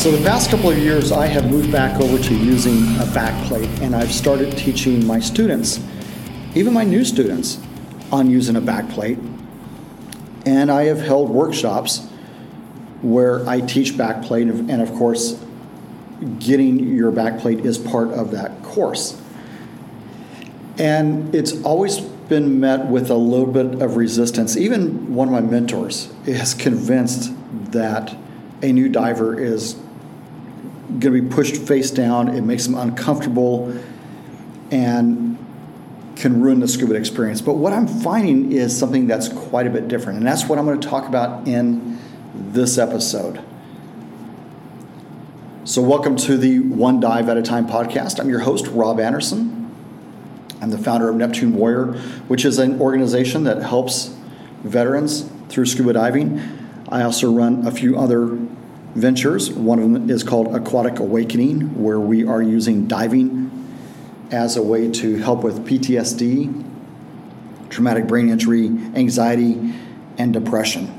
So, 0.00 0.10
the 0.10 0.24
past 0.24 0.48
couple 0.48 0.70
of 0.70 0.78
years, 0.78 1.12
I 1.12 1.26
have 1.26 1.50
moved 1.50 1.70
back 1.70 2.00
over 2.00 2.18
to 2.18 2.34
using 2.34 2.72
a 2.72 3.04
backplate, 3.12 3.82
and 3.82 3.94
I've 3.94 4.10
started 4.10 4.56
teaching 4.56 5.06
my 5.06 5.20
students, 5.20 5.78
even 6.54 6.72
my 6.72 6.84
new 6.84 7.04
students, 7.04 7.60
on 8.10 8.30
using 8.30 8.56
a 8.56 8.62
backplate. 8.62 9.18
And 10.46 10.72
I 10.72 10.84
have 10.84 11.02
held 11.02 11.28
workshops 11.28 11.98
where 13.02 13.46
I 13.46 13.60
teach 13.60 13.92
backplate, 13.92 14.70
and 14.70 14.80
of 14.80 14.90
course, 14.94 15.38
getting 16.38 16.78
your 16.96 17.12
backplate 17.12 17.66
is 17.66 17.76
part 17.76 18.08
of 18.08 18.30
that 18.30 18.62
course. 18.62 19.20
And 20.78 21.34
it's 21.34 21.60
always 21.62 22.00
been 22.00 22.58
met 22.58 22.86
with 22.86 23.10
a 23.10 23.16
little 23.16 23.44
bit 23.44 23.82
of 23.82 23.96
resistance. 23.96 24.56
Even 24.56 25.14
one 25.14 25.28
of 25.28 25.34
my 25.34 25.42
mentors 25.42 26.10
is 26.24 26.54
convinced 26.54 27.34
that 27.72 28.16
a 28.62 28.72
new 28.72 28.88
diver 28.88 29.38
is 29.38 29.76
going 30.98 31.14
to 31.14 31.22
be 31.22 31.28
pushed 31.28 31.56
face 31.56 31.90
down. 31.90 32.28
It 32.28 32.42
makes 32.42 32.66
them 32.66 32.74
uncomfortable 32.74 33.72
and 34.70 35.38
can 36.16 36.40
ruin 36.40 36.60
the 36.60 36.68
scuba 36.68 36.94
experience. 36.94 37.40
But 37.40 37.54
what 37.54 37.72
I'm 37.72 37.86
finding 37.86 38.52
is 38.52 38.76
something 38.76 39.06
that's 39.06 39.28
quite 39.28 39.66
a 39.66 39.70
bit 39.70 39.88
different, 39.88 40.18
and 40.18 40.26
that's 40.26 40.46
what 40.46 40.58
I'm 40.58 40.66
going 40.66 40.80
to 40.80 40.88
talk 40.88 41.08
about 41.08 41.48
in 41.48 41.98
this 42.34 42.78
episode. 42.78 43.42
So, 45.64 45.82
welcome 45.82 46.16
to 46.16 46.36
the 46.36 46.58
One 46.58 47.00
Dive 47.00 47.28
at 47.28 47.36
a 47.36 47.42
Time 47.42 47.66
podcast. 47.66 48.20
I'm 48.20 48.28
your 48.28 48.40
host, 48.40 48.66
Rob 48.68 48.98
Anderson. 49.00 49.70
I'm 50.60 50.70
the 50.70 50.78
founder 50.78 51.08
of 51.08 51.16
Neptune 51.16 51.54
Warrior, 51.54 51.98
which 52.28 52.44
is 52.44 52.58
an 52.58 52.80
organization 52.80 53.44
that 53.44 53.62
helps 53.62 54.14
veterans 54.62 55.30
through 55.48 55.66
scuba 55.66 55.94
diving. 55.94 56.40
I 56.88 57.02
also 57.02 57.32
run 57.32 57.66
a 57.66 57.70
few 57.70 57.98
other 57.98 58.36
ventures. 58.94 59.50
One 59.50 59.78
of 59.78 59.92
them 59.92 60.10
is 60.10 60.22
called 60.22 60.54
Aquatic 60.54 60.98
Awakening, 60.98 61.82
where 61.82 62.00
we 62.00 62.24
are 62.24 62.42
using 62.42 62.86
diving 62.86 63.50
as 64.30 64.56
a 64.56 64.62
way 64.62 64.90
to 64.90 65.16
help 65.16 65.42
with 65.42 65.66
PTSD, 65.66 66.64
traumatic 67.68 68.06
brain 68.06 68.28
injury, 68.28 68.66
anxiety, 68.94 69.74
and 70.18 70.32
depression. 70.32 70.96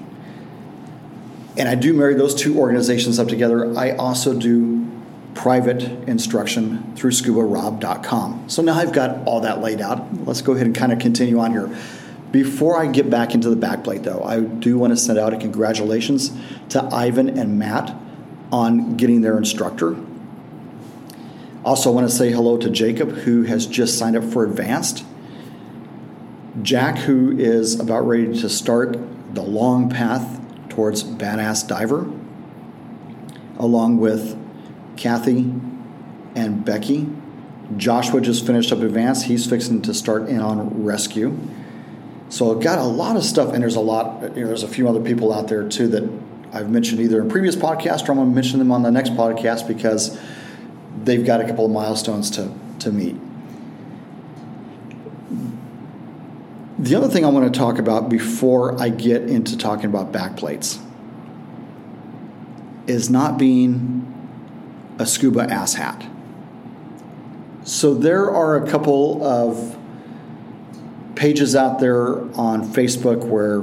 And 1.58 1.68
I 1.68 1.76
do 1.76 1.94
marry 1.94 2.16
those 2.16 2.34
two 2.34 2.58
organizations 2.58 3.20
up 3.20 3.28
together. 3.28 3.78
I 3.78 3.92
also 3.92 4.34
do 4.34 4.90
private 5.34 5.84
instruction 6.08 6.96
through 6.96 7.12
scubarob.com. 7.12 8.50
So 8.50 8.62
now 8.62 8.76
I've 8.76 8.94
got 8.94 9.26
all 9.26 9.42
that 9.42 9.62
laid 9.62 9.82
out. 9.82 10.26
Let's 10.26 10.42
go 10.42 10.54
ahead 10.54 10.66
and 10.66 10.76
kind 10.76 10.92
of 10.92 11.00
continue 11.00 11.40
on 11.40 11.52
here. 11.52 11.70
Before 12.32 12.78
I 12.78 12.88
get 12.88 13.10
back 13.10 13.34
into 13.34 13.50
the 13.50 13.56
backplate, 13.56 14.04
though, 14.04 14.24
I 14.24 14.40
do 14.40 14.78
want 14.78 14.92
to 14.92 14.98
send 14.98 15.20
out 15.20 15.34
a 15.34 15.38
congratulations 15.38 16.32
to 16.70 16.82
Ivan 16.84 17.38
and 17.38 17.60
Matt 17.60 17.94
on 18.52 18.96
getting 18.96 19.22
their 19.22 19.38
instructor. 19.38 19.98
Also, 21.66 21.92
I 21.92 21.94
want 21.94 22.10
to 22.10 22.16
say 22.16 22.32
hello 22.32 22.58
to 22.58 22.70
Jacob, 22.70 23.12
who 23.12 23.44
has 23.44 23.68
just 23.68 23.98
signed 23.98 24.16
up 24.16 24.24
for 24.24 24.46
advanced. 24.46 25.06
Jack, 26.62 26.98
who 27.00 27.38
is 27.38 27.80
about 27.80 28.08
ready 28.08 28.40
to 28.40 28.50
start 28.50 28.98
the 29.34 29.44
long 29.44 29.90
path 29.90 30.42
towards 30.70 31.04
Badass 31.04 31.68
Diver, 31.68 32.12
along 33.58 33.98
with 33.98 34.38
Kathy 34.98 35.54
and 36.36 36.64
Becky. 36.64 37.08
Joshua 37.78 38.22
just 38.22 38.46
finished 38.46 38.72
up 38.72 38.80
advanced. 38.80 39.26
He's 39.26 39.46
fixing 39.46 39.82
to 39.84 39.94
start 39.94 40.28
in 40.28 40.40
on 40.40 40.84
rescue. 40.84 41.38
So 42.32 42.56
I've 42.56 42.64
got 42.64 42.80
a 42.80 42.84
lot 42.84 43.18
of 43.18 43.26
stuff, 43.26 43.52
and 43.54 43.62
there's 43.62 43.76
a 43.76 43.82
lot. 43.82 44.22
You 44.22 44.42
know, 44.44 44.48
there's 44.48 44.64
a 44.64 44.68
few 44.68 44.88
other 44.88 45.02
people 45.02 45.34
out 45.34 45.50
there 45.50 45.68
too 45.68 45.90
that 45.90 46.10
I've 46.54 46.70
mentioned 46.70 47.02
either 47.02 47.22
in 47.22 47.28
previous 47.28 47.58
podcasts 47.58 48.08
or 48.08 48.14
I'm 48.14 48.20
going 48.20 48.30
to 48.30 48.36
mention 48.36 48.58
them 48.60 48.72
on 48.72 48.84
the 48.84 48.90
next 48.90 49.12
podcast 49.12 49.68
because 49.68 50.18
they've 51.04 51.26
got 51.26 51.42
a 51.42 51.46
couple 51.46 51.66
of 51.66 51.72
milestones 51.72 52.32
to 52.32 52.54
to 52.80 52.92
meet. 52.94 53.18
The 56.80 56.96
other 56.96 57.10
thing 57.10 57.26
I 57.26 57.28
want 57.28 57.54
to 57.54 57.60
talk 57.60 57.78
about 57.80 58.08
before 58.08 58.82
I 58.82 58.88
get 58.88 59.24
into 59.24 59.58
talking 59.58 59.88
about 59.88 60.14
backplates 60.14 60.82
is 62.88 63.10
not 63.10 63.38
being 63.38 64.08
a 64.98 65.06
scuba 65.06 65.48
asshat. 65.48 66.10
So 67.66 67.94
there 67.94 68.32
are 68.32 68.56
a 68.56 68.70
couple 68.70 69.22
of 69.22 69.78
pages 71.22 71.56
out 71.56 71.80
there 71.80 72.20
on 72.36 72.64
Facebook 72.74 73.24
where 73.24 73.62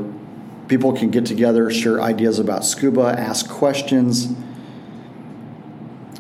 people 0.68 0.92
can 0.92 1.10
get 1.10 1.26
together, 1.26 1.68
share 1.72 2.00
ideas 2.00 2.38
about 2.38 2.64
scuba, 2.64 3.12
ask 3.18 3.50
questions, 3.50 4.32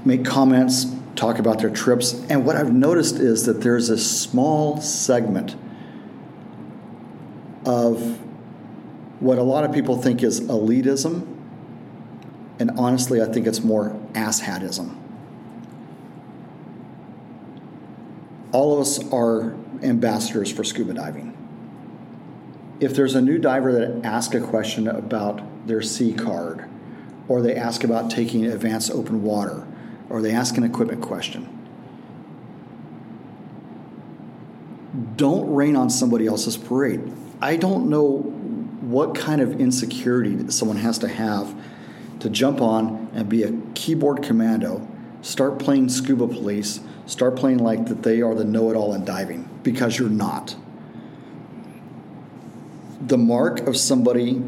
make 0.04 0.24
comments, 0.24 0.86
talk 1.14 1.38
about 1.38 1.60
their 1.60 1.70
trips. 1.70 2.12
And 2.28 2.44
what 2.44 2.56
I've 2.56 2.72
noticed 2.72 3.20
is 3.20 3.46
that 3.46 3.60
there's 3.60 3.88
a 3.88 3.96
small 3.96 4.80
segment 4.80 5.54
of 7.64 8.18
what 9.20 9.38
a 9.38 9.44
lot 9.44 9.62
of 9.62 9.72
people 9.72 10.02
think 10.02 10.24
is 10.24 10.40
elitism. 10.40 11.24
And 12.58 12.72
honestly, 12.72 13.22
I 13.22 13.26
think 13.26 13.46
it's 13.46 13.62
more 13.62 13.90
asshatism. 14.14 14.96
All 18.50 18.74
of 18.74 18.80
us 18.80 18.98
are 19.12 19.54
ambassadors 19.82 20.50
for 20.52 20.64
scuba 20.64 20.94
diving. 20.94 21.34
If 22.80 22.94
there's 22.94 23.14
a 23.14 23.20
new 23.20 23.38
diver 23.38 23.72
that 23.72 24.04
asks 24.04 24.34
a 24.34 24.40
question 24.40 24.86
about 24.86 25.66
their 25.66 25.82
C 25.82 26.12
card, 26.12 26.68
or 27.26 27.42
they 27.42 27.54
ask 27.54 27.84
about 27.84 28.10
taking 28.10 28.46
advanced 28.46 28.90
open 28.90 29.22
water, 29.22 29.66
or 30.08 30.22
they 30.22 30.32
ask 30.32 30.56
an 30.56 30.64
equipment 30.64 31.02
question, 31.02 31.54
don't 35.16 35.52
rain 35.52 35.76
on 35.76 35.90
somebody 35.90 36.26
else's 36.26 36.56
parade. 36.56 37.12
I 37.40 37.56
don't 37.56 37.88
know 37.88 38.18
what 38.80 39.14
kind 39.14 39.40
of 39.40 39.60
insecurity 39.60 40.34
that 40.36 40.52
someone 40.52 40.78
has 40.78 40.98
to 40.98 41.08
have 41.08 41.54
to 42.20 42.30
jump 42.30 42.60
on 42.60 43.10
and 43.12 43.28
be 43.28 43.42
a 43.42 43.52
keyboard 43.74 44.22
commando, 44.22 44.86
start 45.22 45.58
playing 45.58 45.88
scuba 45.88 46.26
police, 46.26 46.80
start 47.08 47.36
playing 47.36 47.58
like 47.58 47.86
that 47.86 48.02
they 48.02 48.20
are 48.20 48.34
the 48.34 48.44
know-it-all 48.44 48.92
in 48.92 49.04
diving 49.04 49.48
because 49.62 49.98
you're 49.98 50.10
not. 50.10 50.54
The 53.00 53.16
mark 53.16 53.60
of 53.60 53.76
somebody 53.76 54.42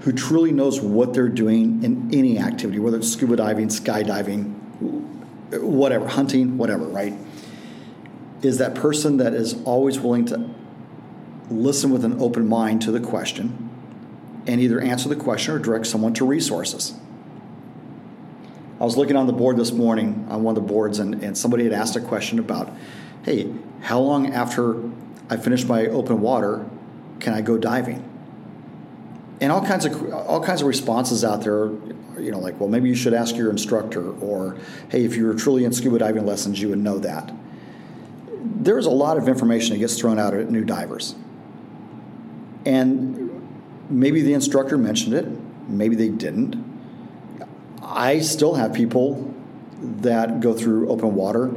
who 0.00 0.12
truly 0.12 0.50
knows 0.50 0.80
what 0.80 1.12
they're 1.12 1.28
doing 1.28 1.84
in 1.84 2.10
any 2.12 2.38
activity, 2.38 2.78
whether 2.78 2.96
it's 2.96 3.12
scuba 3.12 3.36
diving, 3.36 3.68
skydiving, 3.68 4.54
whatever, 5.60 6.08
hunting, 6.08 6.56
whatever, 6.56 6.84
right? 6.86 7.12
Is 8.40 8.58
that 8.58 8.74
person 8.74 9.18
that 9.18 9.34
is 9.34 9.62
always 9.64 10.00
willing 10.00 10.24
to 10.26 10.48
listen 11.50 11.90
with 11.90 12.04
an 12.04 12.18
open 12.20 12.48
mind 12.48 12.80
to 12.82 12.90
the 12.90 13.00
question 13.00 13.68
and 14.46 14.60
either 14.60 14.80
answer 14.80 15.08
the 15.08 15.16
question 15.16 15.54
or 15.54 15.58
direct 15.58 15.86
someone 15.86 16.14
to 16.14 16.24
resources. 16.24 16.94
I 18.78 18.84
was 18.84 18.96
looking 18.96 19.16
on 19.16 19.26
the 19.26 19.32
board 19.32 19.56
this 19.56 19.72
morning 19.72 20.26
on 20.28 20.42
one 20.42 20.56
of 20.56 20.62
the 20.62 20.68
boards, 20.68 20.98
and, 20.98 21.22
and 21.22 21.36
somebody 21.36 21.64
had 21.64 21.72
asked 21.72 21.96
a 21.96 22.00
question 22.00 22.38
about, 22.38 22.70
hey, 23.24 23.50
how 23.80 24.00
long 24.00 24.34
after 24.34 24.76
I 25.30 25.36
finish 25.38 25.64
my 25.64 25.86
open 25.86 26.20
water 26.20 26.68
can 27.18 27.32
I 27.32 27.40
go 27.40 27.56
diving? 27.56 28.04
And 29.40 29.50
all 29.50 29.64
kinds 29.64 29.84
of 29.84 30.12
all 30.12 30.42
kinds 30.42 30.60
of 30.60 30.66
responses 30.66 31.24
out 31.24 31.42
there, 31.42 31.66
you 32.18 32.30
know, 32.30 32.38
like, 32.38 32.58
well, 32.60 32.68
maybe 32.68 32.88
you 32.88 32.94
should 32.94 33.14
ask 33.14 33.36
your 33.36 33.50
instructor, 33.50 34.12
or 34.20 34.58
hey, 34.90 35.04
if 35.04 35.16
you 35.16 35.26
were 35.26 35.34
truly 35.34 35.64
in 35.64 35.72
scuba 35.72 35.98
diving 35.98 36.26
lessons, 36.26 36.60
you 36.60 36.68
would 36.68 36.78
know 36.78 36.98
that. 36.98 37.32
There's 38.28 38.86
a 38.86 38.90
lot 38.90 39.16
of 39.16 39.28
information 39.28 39.74
that 39.74 39.78
gets 39.78 39.98
thrown 39.98 40.18
out 40.18 40.34
at 40.34 40.50
new 40.50 40.64
divers, 40.64 41.14
and 42.66 43.46
maybe 43.90 44.20
the 44.22 44.34
instructor 44.34 44.76
mentioned 44.76 45.14
it, 45.14 45.26
maybe 45.68 45.96
they 45.96 46.08
didn't 46.08 46.75
I 47.82 48.20
still 48.20 48.54
have 48.54 48.72
people 48.72 49.34
that 49.80 50.40
go 50.40 50.54
through 50.54 50.88
open 50.88 51.14
water 51.14 51.52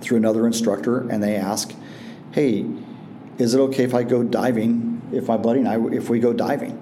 through 0.00 0.18
another 0.18 0.46
instructor 0.46 1.08
and 1.08 1.22
they 1.22 1.36
ask, 1.36 1.74
hey, 2.32 2.66
is 3.38 3.54
it 3.54 3.58
okay 3.58 3.84
if 3.84 3.94
I 3.94 4.02
go 4.02 4.22
diving, 4.22 5.02
if 5.12 5.28
my 5.28 5.36
buddy 5.36 5.60
and 5.60 5.68
I, 5.68 5.78
if 5.94 6.08
we 6.08 6.20
go 6.20 6.32
diving? 6.32 6.80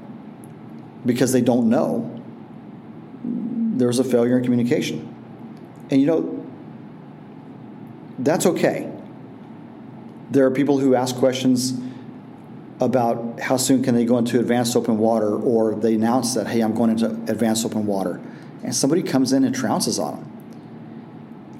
Because 1.07 1.33
they 1.33 1.41
don't 1.41 1.69
know. 1.69 2.21
There's 3.25 3.99
a 3.99 4.05
failure 4.05 4.39
in 4.39 4.45
communication. 4.45 5.09
And 5.91 6.01
you 6.01 6.07
know, 6.07 6.47
that's 8.19 8.47
okay. 8.47 8.91
There 10.31 10.47
are 10.47 10.51
people 10.51 10.79
who 10.79 10.95
ask 10.95 11.17
questions 11.17 11.75
about 12.83 13.41
how 13.41 13.57
soon 13.57 13.83
can 13.83 13.95
they 13.95 14.05
go 14.05 14.19
into 14.19 14.39
advanced 14.41 14.77
open 14.77 14.99
water, 14.99 15.35
or 15.35 15.75
they 15.75 15.95
announce 15.95 16.35
that, 16.35 16.47
hey, 16.47 16.61
I'm 16.61 16.75
going 16.75 16.91
into 16.91 17.07
advanced 17.31 17.65
open 17.65 17.87
water 17.87 18.21
and 18.63 18.75
somebody 18.75 19.03
comes 19.03 19.33
in 19.33 19.45
and 19.45 19.55
trounces 19.55 20.03
on 20.03 20.17
them 20.17 20.29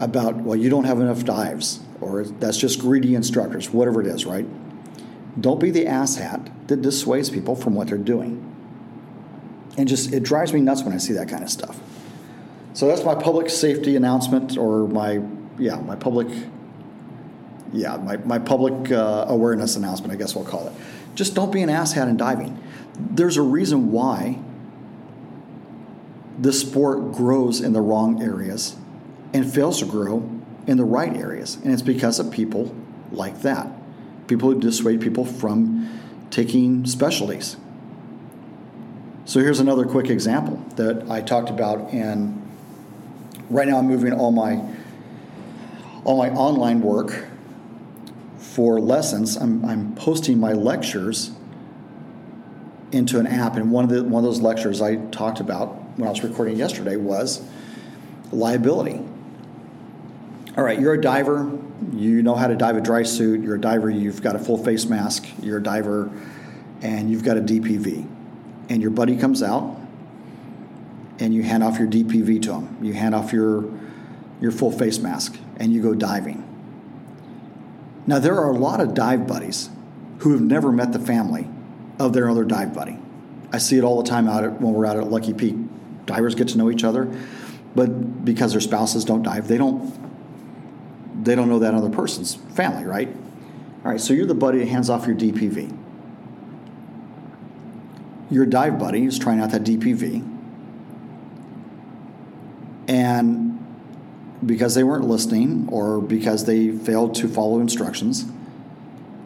about, 0.01 0.37
well, 0.37 0.57
you 0.57 0.71
don't 0.71 0.85
have 0.85 1.01
enough 1.01 1.25
dives, 1.25 1.81
or 2.01 2.25
that's 2.25 2.57
just 2.57 2.81
greedy 2.81 3.15
instructors, 3.15 3.71
whatever 3.71 4.01
it 4.01 4.07
is, 4.07 4.27
right? 4.27 4.47
Don't 5.41 5.61
be 5.61 5.71
the 5.71 5.85
asshat 5.85 6.51
that 6.69 6.83
dissuades 6.83 7.31
people 7.31 7.55
from 7.57 7.75
what 7.75 7.89
they're 7.89 7.99
doing. 7.99 8.49
And 9.79 9.89
just 9.89 10.13
it 10.13 10.23
drives 10.23 10.53
me 10.53 10.61
nuts 10.61 10.83
when 10.83 10.93
I 10.93 10.99
see 10.99 11.15
that 11.15 11.29
kind 11.29 11.43
of 11.43 11.51
stuff. 11.51 11.81
So 12.75 12.87
that's 12.87 13.05
my 13.05 13.15
public 13.15 13.49
safety 13.49 13.97
announcement, 13.97 14.57
or 14.57 14.89
my 14.89 15.23
yeah, 15.59 15.77
my 15.77 15.97
public 15.97 16.29
yeah, 17.73 17.97
my, 17.97 18.19
my 18.19 18.39
public 18.39 18.93
uh, 18.93 19.25
awareness 19.29 19.77
announcement, 19.77 20.13
I 20.13 20.17
guess 20.17 20.35
we'll 20.35 20.45
call 20.45 20.67
it. 20.67 20.75
Just 21.15 21.35
don't 21.35 21.53
be 21.53 21.63
an 21.63 21.69
asshat 21.69 22.09
in 22.09 22.17
diving. 22.17 22.63
There's 22.99 23.37
a 23.37 23.43
reason 23.43 23.93
why 23.93 24.39
the 26.39 26.53
sport 26.53 27.13
grows 27.13 27.61
in 27.61 27.73
the 27.73 27.81
wrong 27.81 28.23
areas 28.23 28.77
and 29.33 29.51
fails 29.51 29.79
to 29.81 29.87
grow 29.87 30.29
in 30.67 30.77
the 30.77 30.85
right 30.85 31.15
areas. 31.15 31.57
And 31.57 31.73
it's 31.73 31.83
because 31.83 32.19
of 32.19 32.31
people 32.31 32.75
like 33.11 33.43
that. 33.43 33.69
People 34.27 34.53
who 34.53 34.61
dissuade 34.61 35.01
people 35.01 35.25
from 35.25 36.01
taking 36.31 36.87
specialties. 36.87 37.57
So 39.25 39.41
here's 39.41 39.61
another 39.61 39.85
quick 39.85 40.11
example 40.11 40.57
that 40.77 41.09
I 41.11 41.21
talked 41.21 41.51
about 41.51 41.93
and 41.93 42.39
right 43.51 43.69
now 43.69 43.79
I'm 43.79 43.87
moving 43.87 44.13
all 44.13 44.33
my 44.33 44.61
all 46.05 46.19
my 46.19 46.31
online 46.31 46.81
work 46.81 47.27
for 48.53 48.79
lessons, 48.79 49.37
I'm, 49.37 49.65
I'm 49.65 49.95
posting 49.95 50.39
my 50.39 50.53
lectures 50.53 51.31
into 52.93 53.19
an 53.19 53.27
app. 53.27 53.57
And 53.57 53.71
one 53.71 53.85
of 53.85 53.91
the 53.91 54.05
one 54.05 54.23
of 54.23 54.31
those 54.31 54.43
lectures 54.43 54.83
I 54.83 54.97
talked 55.07 55.41
about 55.41 55.69
when 55.97 56.07
I 56.07 56.11
was 56.11 56.23
recording 56.23 56.59
yesterday 56.59 56.97
was 56.97 57.43
liability. 58.31 59.01
All 60.55 60.65
right, 60.65 60.79
you're 60.79 60.93
a 60.93 61.01
diver. 61.01 61.59
You 61.95 62.23
know 62.23 62.35
how 62.35 62.47
to 62.47 62.55
dive 62.55 62.77
a 62.77 62.83
dry 62.83 63.05
suit. 63.05 63.41
You're 63.41 63.55
a 63.55 63.61
diver. 63.61 63.89
You've 63.89 64.21
got 64.21 64.37
a 64.37 64.39
full 64.39 64.63
face 64.63 64.85
mask. 64.85 65.27
You're 65.43 65.59
a 65.59 65.63
diver, 65.63 66.11
and 66.83 67.11
you've 67.11 67.25
got 67.25 67.39
a 67.39 67.41
DPV. 67.41 68.07
And 68.69 68.83
your 68.83 68.91
buddy 68.91 69.17
comes 69.17 69.43
out, 69.43 69.81
and 71.19 71.33
you 71.33 71.43
hand 71.43 71.65
off 71.65 71.79
your 71.79 71.89
DPV 71.89 72.43
to 72.43 72.53
him. 72.53 72.85
You 72.85 72.93
hand 72.93 73.15
off 73.15 73.33
your 73.33 73.65
your 74.43 74.53
full 74.53 74.71
face 74.71 74.99
mask, 74.99 75.39
and 75.57 75.73
you 75.73 75.81
go 75.81 75.95
diving 75.95 76.52
now, 78.07 78.19
there 78.19 78.37
are 78.37 78.51
a 78.51 78.57
lot 78.57 78.81
of 78.81 78.95
dive 78.95 79.27
buddies 79.27 79.71
who 80.19 80.33
have 80.33 80.41
never 80.41 80.73
met 80.73 80.93
the 80.93 80.99
family 80.99 81.49
of 81.99 82.13
their 82.13 82.29
other 82.29 82.45
dive 82.45 82.75
buddy. 82.75 82.99
I 83.53 83.59
see 83.59 83.79
it 83.79 83.85
all 83.85 84.03
the 84.03 84.09
time 84.09 84.29
out 84.29 84.45
at, 84.45 84.61
when 84.61 84.73
we're 84.73 84.87
out 84.87 84.97
at 84.97 85.09
Lucky 85.09 85.35
Peak. 85.35 85.55
Divers 86.07 86.35
get 86.35 86.49
to 86.49 86.59
know 86.59 86.71
each 86.71 86.85
other, 86.85 87.09
but 87.75 88.25
because 88.25 88.53
their 88.53 88.61
spouses 88.61 89.05
don't 89.05 89.23
dive, 89.23 89.47
they 89.47 89.59
don't 89.59 90.01
they 91.25 91.37
don't 91.37 91.49
know 91.49 91.61
that 91.61 91.75
other 91.75 91.91
person's 91.91 92.35
family, 92.35 92.85
right? 92.85 93.09
All 93.85 93.93
right, 93.93 94.01
so 94.01 94.13
you're 94.13 94.27
the 94.27 94.35
buddy 94.35 94.59
that 94.59 94.69
hands 94.69 94.91
off 94.91 95.07
your 95.07 95.15
DPV. 95.15 95.79
Your 98.31 98.47
dive 98.47 98.79
buddy 98.79 99.05
is 99.05 99.19
trying 99.19 99.39
out 99.39 99.51
that 99.53 99.63
DPV, 99.63 100.29
and 102.89 103.52
because 104.45 104.75
they 104.75 104.83
weren't 104.83 105.05
listening 105.05 105.69
or 105.71 106.01
because 106.01 106.45
they 106.47 106.71
failed 106.71 107.15
to 107.17 107.29
follow 107.29 107.61
instructions, 107.61 108.27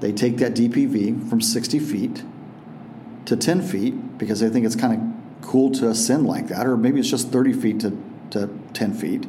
they 0.01 0.13
take 0.13 0.39
that 0.39 0.55
DPV 0.55 1.29
from 1.29 1.41
60 1.41 1.79
feet 1.79 2.23
to 3.25 3.37
10 3.37 3.63
feet 3.63 4.19
because 4.19 4.41
they 4.41 4.49
think 4.49 4.67
it's 4.67 4.77
kind 4.77 4.95
of 4.95 5.47
cool 5.47 5.71
to 5.71 5.89
ascend 5.89 6.27
like 6.27 6.49
that, 6.49 6.67
or 6.67 6.77
maybe 6.77 7.01
it's 7.01 7.11
just 7.11 7.31
30 7.31 7.53
feet 7.55 7.81
to, 7.81 8.03
to 8.31 8.51
10 8.75 8.95
feet, 8.95 9.27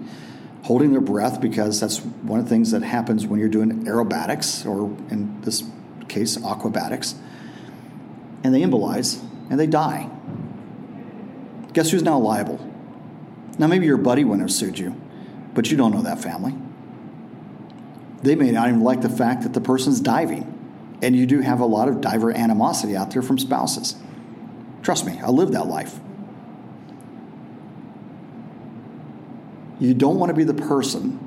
holding 0.63 0.91
their 0.91 1.01
breath 1.01 1.39
because 1.39 1.79
that's 1.79 1.99
one 1.99 2.39
of 2.39 2.45
the 2.45 2.49
things 2.49 2.71
that 2.71 2.83
happens 2.83 3.25
when 3.25 3.39
you're 3.39 3.49
doing 3.49 3.85
aerobatics, 3.85 4.65
or 4.65 4.87
in 5.09 5.39
this 5.41 5.63
case, 6.09 6.37
aquabatics. 6.43 7.15
And 8.43 8.53
they 8.53 8.61
embolize 8.61 9.21
and 9.49 9.59
they 9.59 9.67
die. 9.67 10.09
Guess 11.73 11.91
who's 11.91 12.03
now 12.03 12.17
liable? 12.17 12.63
Now, 13.57 13.67
maybe 13.67 13.85
your 13.85 13.97
buddy 13.97 14.23
wouldn't 14.23 14.47
have 14.47 14.55
sued 14.55 14.77
you 14.77 14.95
but 15.57 15.71
you 15.71 15.75
don't 15.75 15.91
know 15.91 16.03
that 16.03 16.21
family. 16.21 16.53
They 18.21 18.35
may 18.35 18.51
not 18.51 18.67
even 18.69 18.81
like 18.81 19.01
the 19.01 19.09
fact 19.09 19.41
that 19.41 19.53
the 19.53 19.59
person's 19.59 19.99
diving. 19.99 20.53
And 21.01 21.15
you 21.15 21.25
do 21.25 21.41
have 21.41 21.61
a 21.61 21.65
lot 21.65 21.87
of 21.87 21.99
diver 21.99 22.31
animosity 22.31 22.95
out 22.95 23.09
there 23.09 23.23
from 23.23 23.39
spouses. 23.39 23.95
Trust 24.83 25.07
me, 25.07 25.19
I 25.19 25.31
lived 25.31 25.53
that 25.53 25.65
life. 25.65 25.99
You 29.79 29.95
don't 29.95 30.19
want 30.19 30.29
to 30.29 30.35
be 30.35 30.43
the 30.43 30.53
person 30.53 31.19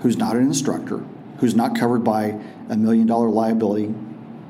who's 0.00 0.16
not 0.16 0.36
an 0.36 0.42
instructor, 0.42 1.04
who's 1.40 1.54
not 1.54 1.76
covered 1.76 2.04
by 2.04 2.40
a 2.70 2.76
million 2.78 3.06
dollar 3.06 3.28
liability 3.28 3.94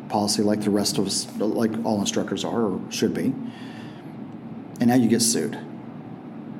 policy 0.09 0.45
like 0.45 0.61
the 0.61 0.71
rest 0.71 0.97
of 0.99 1.09
us, 1.09 1.27
like 1.39 1.73
all 1.85 1.99
instructors 1.99 2.45
are 2.45 2.67
or 2.67 2.81
should 2.93 3.15
be. 3.15 3.35
And 4.79 4.87
now 4.87 4.95
you 4.95 5.09
get 5.09 5.23
sued. 5.23 5.59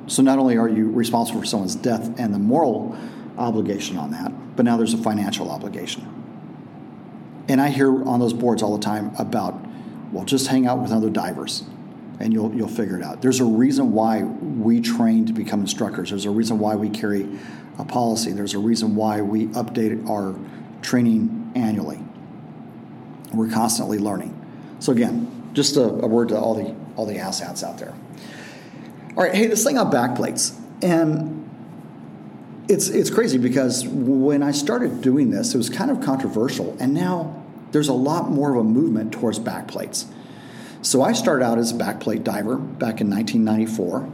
So 0.07 0.21
not 0.21 0.39
only 0.39 0.57
are 0.57 0.69
you 0.69 0.89
responsible 0.91 1.41
for 1.41 1.45
someone's 1.45 1.75
death 1.75 2.19
and 2.19 2.33
the 2.33 2.39
moral 2.39 2.97
obligation 3.37 3.97
on 3.97 4.11
that, 4.11 4.31
but 4.55 4.63
now 4.65 4.77
there's 4.77 4.93
a 4.93 4.97
financial 4.97 5.49
obligation. 5.51 6.11
And 7.47 7.61
I 7.61 7.69
hear 7.69 8.03
on 8.07 8.19
those 8.19 8.33
boards 8.33 8.63
all 8.63 8.77
the 8.77 8.83
time 8.83 9.13
about, 9.17 9.55
well, 10.11 10.25
just 10.25 10.47
hang 10.47 10.67
out 10.67 10.79
with 10.79 10.91
other 10.91 11.09
divers 11.09 11.63
and 12.19 12.31
you'll, 12.31 12.53
you'll 12.53 12.67
figure 12.67 12.97
it 12.97 13.03
out. 13.03 13.21
There's 13.21 13.39
a 13.39 13.45
reason 13.45 13.91
why 13.91 14.23
we 14.23 14.79
train 14.79 15.25
to 15.25 15.33
become 15.33 15.61
instructors. 15.61 16.09
There's 16.09 16.25
a 16.25 16.29
reason 16.29 16.59
why 16.59 16.75
we 16.75 16.89
carry 16.89 17.27
a 17.77 17.83
policy. 17.83 18.31
There's 18.31 18.53
a 18.53 18.59
reason 18.59 18.95
why 18.95 19.21
we 19.21 19.47
update 19.47 20.09
our 20.09 20.35
training 20.81 21.51
annually. 21.55 21.99
We're 23.33 23.51
constantly 23.51 23.99
learning. 23.99 24.31
So 24.79 24.91
again, 24.91 25.49
just 25.53 25.75
a, 25.75 25.83
a 25.83 26.07
word 26.07 26.29
to 26.29 26.39
all 26.39 26.53
the 26.53 26.75
all 26.95 27.05
the 27.05 27.15
asshats 27.15 27.63
out 27.63 27.77
there. 27.77 27.93
All 29.17 29.23
right, 29.23 29.33
hey, 29.33 29.47
this 29.47 29.63
thing 29.63 29.77
on 29.77 29.89
backplates, 29.89 30.59
and 30.81 31.49
it's 32.67 32.89
it's 32.89 33.09
crazy 33.09 33.37
because 33.37 33.87
when 33.87 34.43
I 34.43 34.51
started 34.51 34.99
doing 34.99 35.29
this, 35.29 35.53
it 35.55 35.57
was 35.57 35.69
kind 35.69 35.89
of 35.89 36.01
controversial, 36.01 36.75
and 36.81 36.93
now 36.93 37.41
there's 37.71 37.87
a 37.87 37.93
lot 37.93 38.29
more 38.29 38.51
of 38.51 38.57
a 38.57 38.63
movement 38.65 39.13
towards 39.13 39.39
backplates. 39.39 40.03
So 40.81 41.01
I 41.01 41.13
started 41.13 41.45
out 41.45 41.57
as 41.57 41.71
a 41.71 41.75
backplate 41.75 42.25
diver 42.25 42.57
back 42.57 42.99
in 42.99 43.09
1994, 43.09 44.09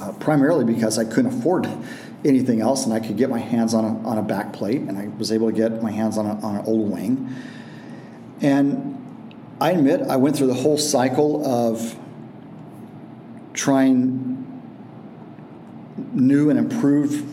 uh, 0.00 0.12
primarily 0.12 0.64
because 0.64 0.98
I 0.98 1.04
couldn't 1.04 1.38
afford 1.38 1.68
anything 2.24 2.62
else, 2.62 2.86
and 2.86 2.94
I 2.94 3.00
could 3.00 3.18
get 3.18 3.28
my 3.28 3.40
hands 3.40 3.74
on 3.74 3.84
a 3.84 4.08
on 4.08 4.16
a 4.16 4.22
backplate, 4.22 4.88
and 4.88 4.96
I 4.96 5.08
was 5.18 5.32
able 5.32 5.50
to 5.50 5.54
get 5.54 5.82
my 5.82 5.90
hands 5.90 6.16
on 6.16 6.24
a, 6.24 6.40
on 6.40 6.56
an 6.56 6.64
old 6.64 6.90
wing, 6.90 7.28
and 8.40 8.98
I 9.60 9.72
admit 9.72 10.00
I 10.08 10.16
went 10.16 10.38
through 10.38 10.46
the 10.46 10.54
whole 10.54 10.78
cycle 10.78 11.46
of 11.46 11.98
trying 13.54 14.48
new 16.12 16.50
and 16.50 16.58
improved 16.58 17.24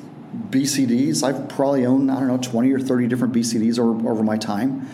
BCDs. 0.50 1.24
I've 1.24 1.50
probably 1.50 1.86
owned, 1.86 2.12
I 2.12 2.20
don't 2.20 2.28
know, 2.28 2.38
20 2.38 2.72
or 2.72 2.80
30 2.80 3.08
different 3.08 3.34
BCDs 3.34 3.80
over, 3.80 4.10
over 4.10 4.24
my 4.24 4.38
time. 4.38 4.88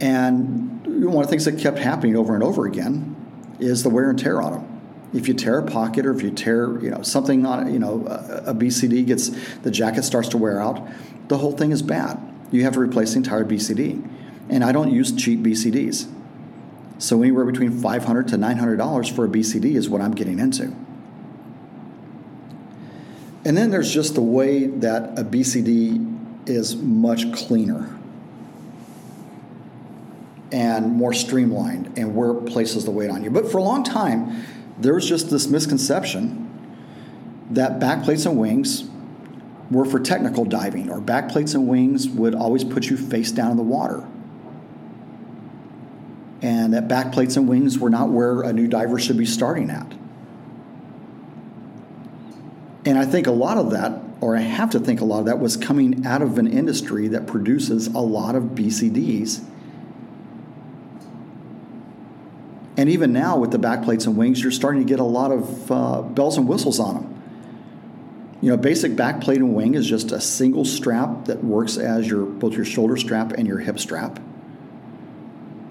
And 0.00 1.04
one 1.04 1.24
of 1.24 1.30
the 1.30 1.30
things 1.30 1.44
that 1.46 1.58
kept 1.58 1.78
happening 1.78 2.16
over 2.16 2.34
and 2.34 2.42
over 2.42 2.66
again 2.66 3.14
is 3.58 3.82
the 3.82 3.88
wear 3.88 4.10
and 4.10 4.18
tear 4.18 4.42
on 4.42 4.52
them. 4.52 4.72
If 5.14 5.28
you 5.28 5.34
tear 5.34 5.58
a 5.58 5.66
pocket 5.66 6.04
or 6.04 6.14
if 6.14 6.22
you 6.22 6.30
tear, 6.30 6.78
you 6.80 6.90
know, 6.90 7.02
something 7.02 7.46
on, 7.46 7.72
you 7.72 7.78
know, 7.78 8.06
a, 8.06 8.50
a 8.50 8.54
BCD 8.54 9.06
gets, 9.06 9.30
the 9.58 9.70
jacket 9.70 10.02
starts 10.02 10.28
to 10.30 10.38
wear 10.38 10.60
out, 10.60 10.86
the 11.28 11.38
whole 11.38 11.52
thing 11.52 11.72
is 11.72 11.82
bad. 11.82 12.20
You 12.50 12.64
have 12.64 12.74
to 12.74 12.80
replace 12.80 13.12
the 13.12 13.18
entire 13.18 13.44
BCD. 13.44 14.06
And 14.48 14.62
I 14.62 14.72
don't 14.72 14.92
use 14.92 15.12
cheap 15.12 15.40
BCDs. 15.40 16.12
So 16.98 17.20
anywhere 17.22 17.44
between 17.44 17.70
500 17.80 18.28
to 18.28 18.36
$900 18.36 19.14
for 19.14 19.24
a 19.24 19.28
BCD 19.28 19.74
is 19.74 19.88
what 19.88 20.00
I'm 20.00 20.14
getting 20.14 20.38
into. 20.38 20.74
And 23.44 23.56
then 23.56 23.70
there's 23.70 23.92
just 23.92 24.14
the 24.14 24.22
way 24.22 24.66
that 24.66 25.18
a 25.18 25.24
BCD 25.24 26.48
is 26.48 26.74
much 26.76 27.32
cleaner 27.32 27.96
and 30.50 30.92
more 30.92 31.12
streamlined 31.12 31.98
and 31.98 32.16
where 32.16 32.30
it 32.30 32.46
places 32.46 32.84
the 32.84 32.90
weight 32.90 33.10
on 33.10 33.22
you. 33.22 33.30
But 33.30 33.50
for 33.50 33.58
a 33.58 33.62
long 33.62 33.84
time, 33.84 34.44
there 34.78 34.94
was 34.94 35.08
just 35.08 35.30
this 35.30 35.48
misconception 35.48 36.42
that 37.50 37.78
backplates 37.78 38.26
and 38.26 38.38
wings 38.38 38.84
were 39.70 39.84
for 39.84 39.98
technical 39.98 40.44
diving, 40.44 40.90
or 40.90 41.00
backplates 41.00 41.54
and 41.54 41.68
wings 41.68 42.08
would 42.08 42.34
always 42.34 42.64
put 42.64 42.86
you 42.86 42.96
face 42.96 43.32
down 43.32 43.50
in 43.50 43.56
the 43.56 43.62
water 43.62 44.06
and 46.42 46.74
that 46.74 46.88
backplates 46.88 47.36
and 47.36 47.48
wings 47.48 47.78
were 47.78 47.90
not 47.90 48.10
where 48.10 48.42
a 48.42 48.52
new 48.52 48.66
diver 48.66 48.98
should 48.98 49.16
be 49.16 49.26
starting 49.26 49.70
at. 49.70 49.92
And 52.84 52.98
I 52.98 53.04
think 53.04 53.26
a 53.26 53.32
lot 53.32 53.56
of 53.56 53.70
that, 53.70 54.00
or 54.20 54.36
I 54.36 54.40
have 54.40 54.70
to 54.70 54.80
think 54.80 55.00
a 55.00 55.04
lot 55.04 55.20
of 55.20 55.26
that, 55.26 55.40
was 55.40 55.56
coming 55.56 56.06
out 56.06 56.22
of 56.22 56.38
an 56.38 56.46
industry 56.46 57.08
that 57.08 57.26
produces 57.26 57.88
a 57.88 57.98
lot 57.98 58.36
of 58.36 58.42
BCDs. 58.54 59.44
And 62.76 62.90
even 62.90 63.12
now, 63.12 63.38
with 63.38 63.50
the 63.50 63.58
backplates 63.58 64.06
and 64.06 64.16
wings, 64.16 64.42
you're 64.42 64.52
starting 64.52 64.82
to 64.82 64.88
get 64.88 65.00
a 65.00 65.04
lot 65.04 65.32
of 65.32 65.72
uh, 65.72 66.02
bells 66.02 66.36
and 66.36 66.46
whistles 66.46 66.78
on 66.78 66.94
them. 66.94 67.22
You 68.42 68.50
know, 68.50 68.58
basic 68.58 68.92
backplate 68.92 69.36
and 69.36 69.54
wing 69.54 69.74
is 69.74 69.88
just 69.88 70.12
a 70.12 70.20
single 70.20 70.66
strap 70.66 71.24
that 71.24 71.42
works 71.42 71.78
as 71.78 72.06
your 72.06 72.26
both 72.26 72.52
your 72.52 72.66
shoulder 72.66 72.98
strap 72.98 73.32
and 73.32 73.48
your 73.48 73.58
hip 73.58 73.78
strap. 73.78 74.20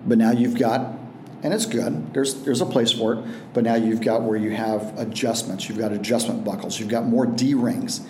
But 0.05 0.17
now 0.17 0.31
you've 0.31 0.57
got 0.57 0.99
and 1.45 1.53
it's 1.53 1.67
good. 1.67 2.11
There's 2.11 2.33
there's 2.43 2.61
a 2.61 2.65
place 2.65 2.91
for 2.91 3.13
it, 3.13 3.53
but 3.53 3.63
now 3.63 3.75
you've 3.75 4.01
got 4.01 4.23
where 4.23 4.35
you 4.35 4.49
have 4.49 4.97
adjustments. 4.97 5.69
You've 5.69 5.77
got 5.77 5.91
adjustment 5.91 6.43
buckles. 6.43 6.79
You've 6.79 6.89
got 6.89 7.05
more 7.05 7.27
D 7.27 7.53
rings. 7.53 8.01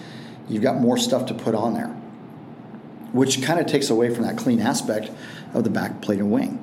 You've 0.48 0.64
got 0.64 0.78
more 0.80 0.98
stuff 0.98 1.26
to 1.26 1.34
put 1.34 1.54
on 1.54 1.74
there, 1.74 1.90
which 3.12 3.42
kind 3.42 3.60
of 3.60 3.66
takes 3.66 3.90
away 3.90 4.14
from 4.14 4.24
that 4.24 4.38
clean 4.38 4.62
aspect 4.62 5.12
of 5.54 5.66
the 5.66 5.70
back 5.70 6.02
plate 6.02 6.20
and 6.20 6.32
wing. 6.32 6.62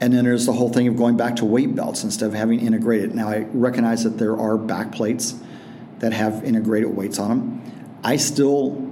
And 0.00 0.14
then 0.14 0.24
there's 0.24 0.46
the 0.46 0.52
whole 0.52 0.72
thing 0.72 0.88
of 0.88 0.96
going 0.96 1.18
back 1.18 1.36
to 1.36 1.44
weight 1.44 1.74
belts 1.74 2.02
instead 2.02 2.28
of 2.28 2.34
having 2.34 2.60
integrated. 2.60 3.14
Now 3.14 3.28
I 3.28 3.40
recognize 3.52 4.04
that 4.04 4.16
there 4.16 4.38
are 4.38 4.56
back 4.56 4.92
plates 4.92 5.34
that 5.98 6.14
have 6.14 6.42
integrated 6.44 6.96
weights 6.96 7.18
on 7.18 7.28
them. 7.28 7.98
I 8.02 8.16
still 8.16 8.90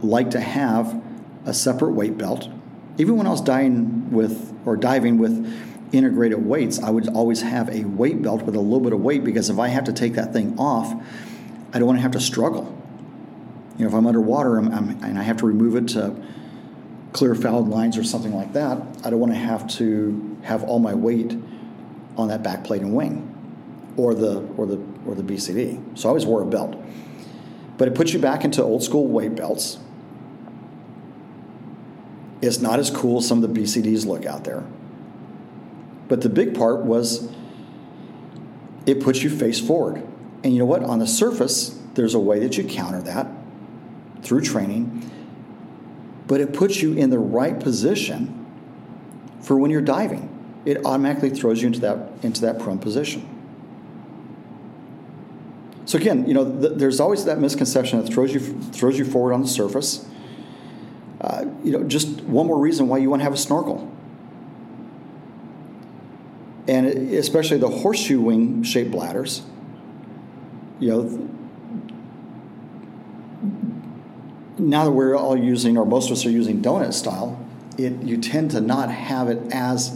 like 0.00 0.30
to 0.30 0.40
have 0.40 1.02
a 1.44 1.54
separate 1.54 1.92
weight 1.92 2.18
belt. 2.18 2.48
Even 2.98 3.16
when 3.16 3.26
I 3.26 3.30
was 3.30 3.40
diving 3.40 4.10
with 4.10 4.56
or 4.64 4.76
diving 4.76 5.18
with 5.18 5.32
integrated 5.92 6.44
weights, 6.44 6.78
I 6.80 6.90
would 6.90 7.08
always 7.08 7.42
have 7.42 7.68
a 7.68 7.84
weight 7.84 8.22
belt 8.22 8.42
with 8.42 8.54
a 8.54 8.60
little 8.60 8.80
bit 8.80 8.92
of 8.92 9.00
weight 9.00 9.24
because 9.24 9.50
if 9.50 9.58
I 9.58 9.68
have 9.68 9.84
to 9.84 9.92
take 9.92 10.14
that 10.14 10.32
thing 10.32 10.58
off, 10.58 10.92
I 11.72 11.78
don't 11.78 11.86
want 11.86 11.98
to 11.98 12.02
have 12.02 12.12
to 12.12 12.20
struggle. 12.20 12.78
You 13.76 13.84
know, 13.84 13.88
if 13.88 13.94
I'm 13.94 14.06
underwater 14.06 14.58
I'm, 14.58 14.72
I'm, 14.72 14.90
and 15.02 15.18
I 15.18 15.22
have 15.22 15.38
to 15.38 15.46
remove 15.46 15.76
it 15.76 15.88
to 15.88 16.14
clear 17.12 17.34
fouled 17.34 17.68
lines 17.68 17.98
or 17.98 18.04
something 18.04 18.34
like 18.34 18.52
that, 18.54 18.78
I 19.04 19.10
don't 19.10 19.20
want 19.20 19.32
to 19.32 19.38
have 19.38 19.66
to 19.78 20.36
have 20.42 20.62
all 20.62 20.78
my 20.78 20.94
weight 20.94 21.36
on 22.16 22.28
that 22.28 22.42
back 22.42 22.64
plate 22.64 22.82
and 22.82 22.94
wing, 22.94 23.28
or 23.96 24.14
the 24.14 24.40
or 24.56 24.66
the 24.66 24.80
or 25.06 25.14
the 25.14 25.22
BCD. 25.22 25.98
So 25.98 26.08
I 26.08 26.10
always 26.10 26.26
wore 26.26 26.42
a 26.42 26.46
belt, 26.46 26.76
but 27.78 27.88
it 27.88 27.94
puts 27.94 28.12
you 28.12 28.18
back 28.18 28.44
into 28.44 28.62
old 28.62 28.82
school 28.82 29.06
weight 29.06 29.34
belts 29.34 29.78
it's 32.42 32.58
not 32.58 32.80
as 32.80 32.90
cool 32.90 33.18
as 33.18 33.28
some 33.28 33.42
of 33.42 33.54
the 33.54 33.60
BCDs 33.60 34.04
look 34.04 34.26
out 34.26 34.44
there. 34.44 34.64
But 36.08 36.20
the 36.20 36.28
big 36.28 36.54
part 36.54 36.80
was 36.80 37.32
it 38.84 39.00
puts 39.00 39.22
you 39.22 39.30
face 39.30 39.60
forward. 39.60 40.06
And 40.42 40.52
you 40.52 40.58
know 40.58 40.66
what? 40.66 40.82
On 40.82 40.98
the 40.98 41.06
surface, 41.06 41.80
there's 41.94 42.14
a 42.14 42.18
way 42.18 42.40
that 42.40 42.58
you 42.58 42.64
counter 42.64 43.00
that 43.02 43.28
through 44.22 44.40
training, 44.40 45.10
but 46.26 46.40
it 46.40 46.52
puts 46.52 46.82
you 46.82 46.94
in 46.94 47.10
the 47.10 47.18
right 47.18 47.58
position 47.58 48.44
for 49.40 49.56
when 49.56 49.70
you're 49.70 49.80
diving. 49.80 50.28
It 50.64 50.84
automatically 50.84 51.30
throws 51.30 51.60
you 51.60 51.68
into 51.68 51.80
that 51.80 52.10
into 52.22 52.40
that 52.42 52.58
prone 52.58 52.78
position. 52.78 53.28
So 55.84 55.98
again, 55.98 56.26
you 56.26 56.34
know, 56.34 56.60
th- 56.60 56.72
there's 56.76 57.00
always 57.00 57.24
that 57.24 57.38
misconception 57.38 58.02
that 58.02 58.12
throws 58.12 58.32
you 58.32 58.40
throws 58.40 58.98
you 58.98 59.04
forward 59.04 59.32
on 59.32 59.42
the 59.42 59.48
surface 59.48 60.06
uh, 61.22 61.44
you 61.62 61.70
know, 61.70 61.84
just 61.84 62.20
one 62.22 62.46
more 62.46 62.58
reason 62.58 62.88
why 62.88 62.98
you 62.98 63.08
want 63.08 63.20
to 63.20 63.24
have 63.24 63.32
a 63.32 63.38
snorkel. 63.38 63.90
And 66.66 66.86
especially 66.86 67.58
the 67.58 67.68
horseshoe 67.68 68.20
wing 68.20 68.62
shaped 68.64 68.90
bladders, 68.90 69.42
you 70.80 70.88
know, 70.88 71.28
now 74.58 74.84
that 74.84 74.90
we're 74.90 75.16
all 75.16 75.36
using, 75.36 75.78
or 75.78 75.86
most 75.86 76.06
of 76.06 76.16
us 76.16 76.26
are 76.26 76.30
using 76.30 76.60
donut 76.60 76.92
style, 76.92 77.38
it 77.78 78.02
you 78.02 78.16
tend 78.16 78.50
to 78.52 78.60
not 78.60 78.90
have 78.90 79.28
it 79.28 79.40
as 79.52 79.90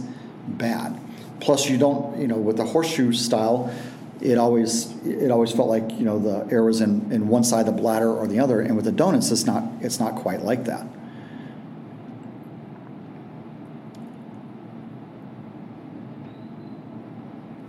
bad. 0.47 0.99
Plus, 1.39 1.69
you 1.69 1.77
don't, 1.77 2.19
you 2.19 2.27
know, 2.27 2.35
with 2.35 2.57
the 2.57 2.65
horseshoe 2.65 3.11
style, 3.13 3.73
it 4.21 4.37
always 4.37 4.93
it 5.05 5.29
always 5.29 5.51
felt 5.51 5.69
like 5.69 5.91
you 5.91 6.05
know 6.05 6.19
the 6.19 6.51
air 6.51 6.63
was 6.63 6.81
in, 6.81 7.11
in 7.11 7.27
one 7.27 7.43
side 7.43 7.67
of 7.67 7.75
the 7.75 7.81
bladder 7.81 8.11
or 8.11 8.27
the 8.27 8.39
other, 8.39 8.61
and 8.61 8.75
with 8.75 8.85
the 8.85 8.91
donuts, 8.91 9.31
it's 9.31 9.45
not 9.45 9.63
it's 9.81 9.99
not 9.99 10.15
quite 10.15 10.41
like 10.41 10.65
that. 10.65 10.85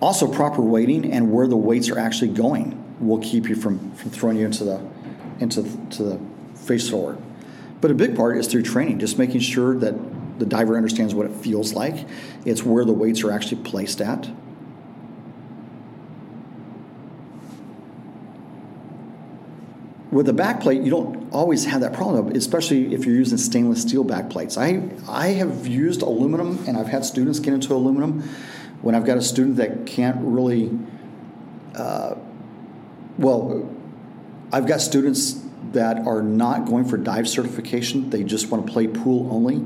Also, 0.01 0.33
proper 0.33 0.63
weighting 0.63 1.13
and 1.13 1.33
where 1.33 1.47
the 1.47 1.57
weights 1.57 1.89
are 1.91 1.99
actually 1.99 2.31
going 2.31 2.85
will 3.01 3.19
keep 3.19 3.49
you 3.49 3.55
from, 3.55 3.93
from 3.95 4.11
throwing 4.11 4.37
you 4.37 4.45
into 4.45 4.65
the 4.65 4.81
into 5.41 5.63
to 5.91 6.03
the 6.03 6.21
face 6.55 6.89
forward. 6.89 7.19
But 7.81 7.91
a 7.91 7.95
big 7.95 8.17
part 8.17 8.39
is 8.39 8.49
through 8.49 8.63
training, 8.63 8.99
just 8.99 9.19
making 9.19 9.41
sure 9.41 9.77
that 9.79 9.95
the 10.39 10.47
diver 10.47 10.77
understands 10.77 11.15
what 11.15 11.27
it 11.27 11.33
feels 11.33 11.75
like. 11.75 12.07
It's 12.45 12.65
where 12.65 12.85
the 12.85 12.93
weights 12.93 13.23
are 13.23 13.31
actually 13.31 13.63
placed 13.63 14.01
at. 14.01 14.29
With 20.11 20.29
a 20.29 20.33
back 20.33 20.61
plate, 20.61 20.83
you 20.83 20.91
don't 20.91 21.31
always 21.33 21.67
have 21.67 21.83
that 21.83 21.93
problem, 21.93 22.35
especially 22.35 22.95
if 22.95 23.05
you're 23.05 23.15
using 23.15 23.37
stainless 23.37 23.83
steel 23.83 24.03
back 24.05 24.31
plates. 24.31 24.57
I, 24.57 24.83
I 25.07 25.29
have 25.29 25.67
used 25.67 26.03
aluminum 26.03 26.65
and 26.67 26.77
I've 26.77 26.87
had 26.87 27.05
students 27.05 27.39
get 27.41 27.53
into 27.53 27.75
aluminum 27.75 28.29
when 28.83 28.95
I've 28.95 29.05
got 29.05 29.19
a 29.19 29.23
student 29.23 29.57
that 29.57 29.87
can't 29.87 30.19
really, 30.21 30.71
uh, 31.75 32.15
well, 33.19 33.69
I've 34.53 34.67
got 34.67 34.81
students 34.81 35.45
that 35.73 36.07
are 36.07 36.23
not 36.23 36.67
going 36.67 36.85
for 36.85 36.97
dive 36.97 37.29
certification. 37.29 38.11
They 38.11 38.25
just 38.25 38.51
want 38.51 38.67
to 38.67 38.73
play 38.73 38.87
pool 38.87 39.29
only 39.33 39.65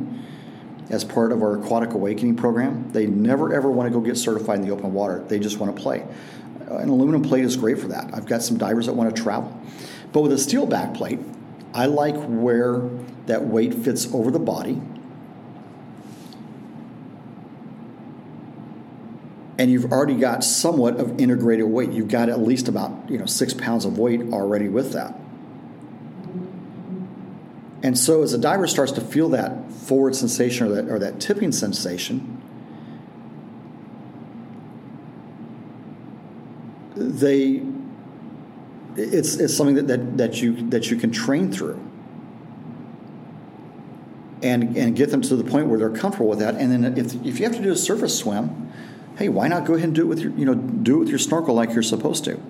as 0.91 1.05
part 1.05 1.33
of 1.33 1.43
our 1.43 1.59
aquatic 1.59 1.93
awakening 1.93 2.37
program. 2.37 2.91
They 2.93 3.07
never 3.07 3.55
ever 3.55 3.71
want 3.71 3.89
to 3.89 3.93
go 3.93 4.01
get 4.01 4.17
certified 4.17 4.59
in 4.59 4.67
the 4.67 4.73
open 4.73 4.93
water. 4.93 5.25
They 5.29 5.39
just 5.39 5.59
want 5.59 5.75
to 5.75 5.83
play. 5.83 6.07
An 6.69 6.89
aluminum 6.89 7.23
plate 7.23 7.45
is 7.45 7.57
great 7.57 7.79
for 7.79 7.89
that. 7.89 8.15
I've 8.15 8.27
got 8.27 8.43
some 8.43 8.57
divers 8.57 8.87
that 8.87 8.95
want 8.95 9.15
to 9.15 9.23
travel. 9.23 9.59
But 10.13 10.23
with 10.23 10.33
a 10.33 10.39
steel 10.39 10.67
back 10.67 10.95
plate, 10.95 11.19
I 11.75 11.87
like 11.87 12.17
where 12.17 12.89
that 13.27 13.45
weight 13.45 13.75
fits 13.75 14.13
over 14.13 14.31
the 14.31 14.39
body 14.39 14.81
and 19.63 19.71
you've 19.71 19.93
already 19.93 20.17
got 20.17 20.43
somewhat 20.43 20.97
of 20.99 21.21
integrated 21.21 21.67
weight. 21.67 21.93
You've 21.93 22.09
got 22.09 22.29
at 22.29 22.41
least 22.41 22.67
about 22.67 23.09
you 23.09 23.17
know 23.17 23.27
six 23.27 23.55
pounds 23.55 23.85
of 23.85 23.97
weight 23.97 24.21
already 24.33 24.69
with 24.69 24.93
that. 24.95 25.15
And 27.85 27.97
so 27.97 28.25
as 28.25 28.33
a 28.33 28.39
diver 28.39 28.67
starts 28.67 28.91
to 28.93 29.01
feel 29.01 29.29
that 29.29 29.71
forward 29.71 30.17
sensation 30.17 30.67
or 30.67 30.75
that, 30.75 30.89
or 30.89 30.99
that 30.99 31.21
tipping 31.21 31.53
sensation, 31.53 32.43
they 36.97 37.63
it's, 38.97 39.37
it's 39.37 39.57
something 39.57 39.77
that, 39.77 39.87
that, 39.87 40.19
that 40.19 40.43
you 40.43 40.69
that 40.71 40.91
you 40.91 40.97
can 40.97 41.13
train 41.13 41.53
through 41.53 41.81
and 44.43 44.77
and 44.77 44.97
get 44.97 45.13
them 45.13 45.23
to 45.23 45.37
the 45.37 45.45
point 45.45 45.69
where 45.69 45.79
they're 45.79 45.91
comfortable 45.91 46.31
with 46.31 46.41
that. 46.41 46.57
And 46.57 46.73
then 46.73 46.99
if, 46.99 47.15
if 47.25 47.39
you 47.39 47.47
have 47.47 47.55
to 47.55 47.63
do 47.63 47.71
a 47.71 47.77
surface 47.77 48.19
swim, 48.19 48.72
hey, 49.23 49.29
why 49.29 49.47
not 49.47 49.65
go 49.65 49.75
ahead 49.75 49.85
and 49.85 49.95
do 49.95 50.03
it 50.03 50.07
with 50.07 50.19
your, 50.19 50.33
you 50.33 50.45
know, 50.45 50.55
do 50.55 50.97
it 50.97 50.99
with 50.99 51.09
your 51.09 51.19
snorkel 51.19 51.55
like 51.55 51.73
you're 51.73 51.83
supposed 51.83 52.25
to? 52.25 52.41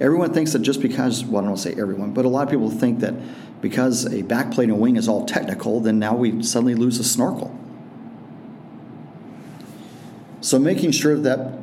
Everyone 0.00 0.32
thinks 0.32 0.54
that 0.54 0.60
just 0.60 0.80
because, 0.80 1.22
well, 1.22 1.36
I 1.36 1.40
don't 1.42 1.50
want 1.50 1.62
to 1.62 1.70
say 1.70 1.78
everyone, 1.78 2.14
but 2.14 2.24
a 2.24 2.28
lot 2.28 2.44
of 2.44 2.50
people 2.50 2.70
think 2.70 3.00
that 3.00 3.12
because 3.60 4.06
a 4.06 4.22
backplate 4.22 4.64
and 4.64 4.80
wing 4.80 4.96
is 4.96 5.06
all 5.06 5.26
technical, 5.26 5.80
then 5.80 5.98
now 5.98 6.16
we 6.16 6.42
suddenly 6.42 6.74
lose 6.74 6.98
a 6.98 7.04
snorkel. 7.04 7.54
So 10.40 10.58
making 10.58 10.92
sure 10.92 11.14
that 11.18 11.58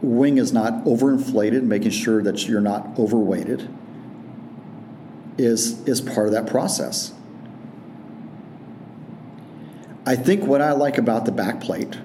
wing 0.00 0.38
is 0.38 0.52
not 0.52 0.84
overinflated, 0.84 1.62
making 1.64 1.90
sure 1.90 2.22
that 2.22 2.46
you're 2.46 2.60
not 2.60 2.96
overweighted, 2.96 3.68
is 5.38 5.82
is 5.88 6.00
part 6.00 6.28
of 6.28 6.32
that 6.32 6.46
process. 6.46 7.12
I 10.06 10.14
think 10.14 10.44
what 10.44 10.60
I 10.60 10.70
like 10.70 10.98
about 10.98 11.24
the 11.24 11.32
backplate 11.32 12.00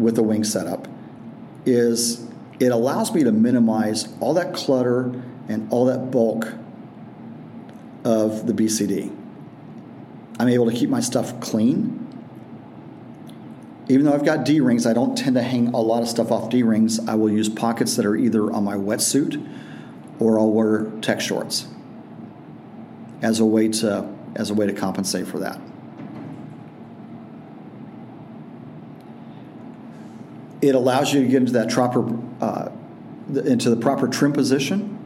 with 0.00 0.16
the 0.16 0.22
wing 0.22 0.44
setup 0.44 0.88
is 1.66 2.26
it 2.58 2.72
allows 2.72 3.12
me 3.14 3.24
to 3.24 3.32
minimize 3.32 4.08
all 4.20 4.34
that 4.34 4.54
clutter 4.54 5.12
and 5.48 5.70
all 5.72 5.86
that 5.86 6.10
bulk 6.10 6.52
of 8.04 8.46
the 8.46 8.52
BCD. 8.52 9.14
I'm 10.38 10.48
able 10.48 10.70
to 10.70 10.76
keep 10.76 10.88
my 10.88 11.00
stuff 11.00 11.38
clean. 11.40 11.96
Even 13.88 14.06
though 14.06 14.14
I've 14.14 14.24
got 14.24 14.44
D 14.44 14.60
rings, 14.60 14.86
I 14.86 14.92
don't 14.92 15.16
tend 15.16 15.36
to 15.36 15.42
hang 15.42 15.68
a 15.68 15.80
lot 15.80 16.02
of 16.02 16.08
stuff 16.08 16.30
off 16.30 16.50
D 16.50 16.62
rings. 16.62 17.00
I 17.08 17.14
will 17.14 17.30
use 17.30 17.48
pockets 17.48 17.96
that 17.96 18.06
are 18.06 18.16
either 18.16 18.50
on 18.52 18.64
my 18.64 18.76
wetsuit 18.76 19.44
or 20.18 20.38
I'll 20.38 20.50
wear 20.50 20.90
tech 21.00 21.20
shorts 21.20 21.66
as 23.20 23.40
a 23.40 23.44
way 23.44 23.68
to 23.68 24.08
as 24.36 24.50
a 24.50 24.54
way 24.54 24.66
to 24.66 24.72
compensate 24.72 25.26
for 25.26 25.40
that. 25.40 25.60
It 30.62 30.74
allows 30.74 31.12
you 31.12 31.22
to 31.22 31.26
get 31.26 31.38
into 31.38 31.52
that 31.52 31.70
proper, 31.70 32.06
uh, 32.40 32.70
into 33.28 33.70
the 33.70 33.76
proper 33.76 34.08
trim 34.08 34.32
position. 34.32 34.96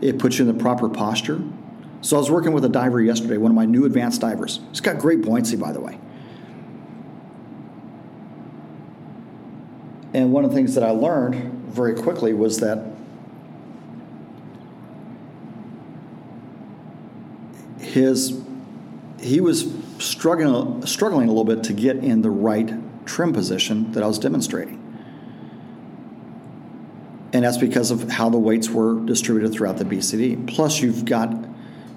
It 0.00 0.18
puts 0.18 0.38
you 0.38 0.48
in 0.48 0.56
the 0.56 0.62
proper 0.62 0.88
posture. 0.88 1.42
So 2.02 2.16
I 2.16 2.18
was 2.18 2.30
working 2.30 2.52
with 2.52 2.64
a 2.64 2.68
diver 2.68 3.00
yesterday, 3.00 3.36
one 3.36 3.50
of 3.50 3.56
my 3.56 3.64
new 3.64 3.84
advanced 3.84 4.20
divers. 4.20 4.60
He's 4.70 4.80
got 4.80 4.98
great 4.98 5.22
buoyancy, 5.22 5.56
by 5.56 5.72
the 5.72 5.80
way. 5.80 5.98
And 10.14 10.32
one 10.32 10.44
of 10.44 10.50
the 10.50 10.56
things 10.56 10.74
that 10.74 10.84
I 10.84 10.90
learned 10.90 11.34
very 11.68 11.94
quickly 11.94 12.32
was 12.32 12.60
that 12.60 12.86
his 17.78 18.42
he 19.20 19.40
was 19.40 19.72
struggling 19.98 20.84
struggling 20.86 21.28
a 21.28 21.32
little 21.32 21.44
bit 21.44 21.64
to 21.64 21.72
get 21.72 21.96
in 21.96 22.22
the 22.22 22.30
right 22.30 22.72
trim 23.06 23.32
position 23.32 23.92
that 23.92 24.02
I 24.02 24.06
was 24.06 24.18
demonstrating. 24.18 24.82
And 27.32 27.44
that's 27.44 27.58
because 27.58 27.90
of 27.90 28.10
how 28.10 28.30
the 28.30 28.38
weights 28.38 28.70
were 28.70 29.00
distributed 29.04 29.52
throughout 29.52 29.78
the 29.78 29.84
BCD. 29.84 30.46
Plus, 30.46 30.80
you've 30.80 31.04
got 31.04 31.34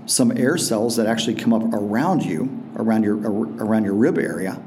some 0.05 0.35
air 0.35 0.57
cells 0.57 0.95
that 0.95 1.05
actually 1.05 1.35
come 1.35 1.53
up 1.53 1.63
around 1.73 2.23
you, 2.23 2.49
around 2.75 3.03
your 3.03 3.17
around 3.17 3.85
your 3.85 3.93
rib 3.93 4.17
area, 4.17 4.61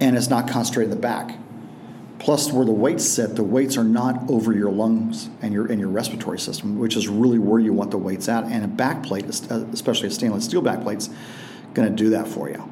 and 0.00 0.16
it's 0.16 0.30
not 0.30 0.48
concentrated 0.48 0.92
in 0.92 0.96
the 0.96 1.02
back. 1.02 1.36
Plus, 2.18 2.52
where 2.52 2.64
the 2.64 2.72
weights 2.72 3.04
sit, 3.04 3.34
the 3.34 3.42
weights 3.42 3.76
are 3.76 3.84
not 3.84 4.30
over 4.30 4.52
your 4.52 4.70
lungs 4.70 5.28
and 5.42 5.52
your 5.52 5.66
and 5.66 5.80
your 5.80 5.88
respiratory 5.88 6.38
system, 6.38 6.78
which 6.78 6.96
is 6.96 7.08
really 7.08 7.38
where 7.38 7.58
you 7.58 7.72
want 7.72 7.90
the 7.90 7.98
weights 7.98 8.28
at. 8.28 8.44
And 8.44 8.64
a 8.64 8.68
back 8.68 9.02
plate, 9.02 9.24
especially 9.26 10.08
a 10.08 10.10
stainless 10.10 10.44
steel 10.44 10.62
back 10.62 10.82
plate's 10.82 11.10
going 11.74 11.88
to 11.88 11.94
do 11.94 12.10
that 12.10 12.28
for 12.28 12.48
you. 12.48 12.69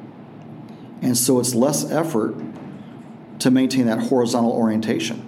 And 1.01 1.17
so 1.17 1.39
it's 1.39 1.55
less 1.55 1.89
effort 1.89 2.35
to 3.39 3.51
maintain 3.51 3.85
that 3.85 3.99
horizontal 3.99 4.51
orientation. 4.51 5.25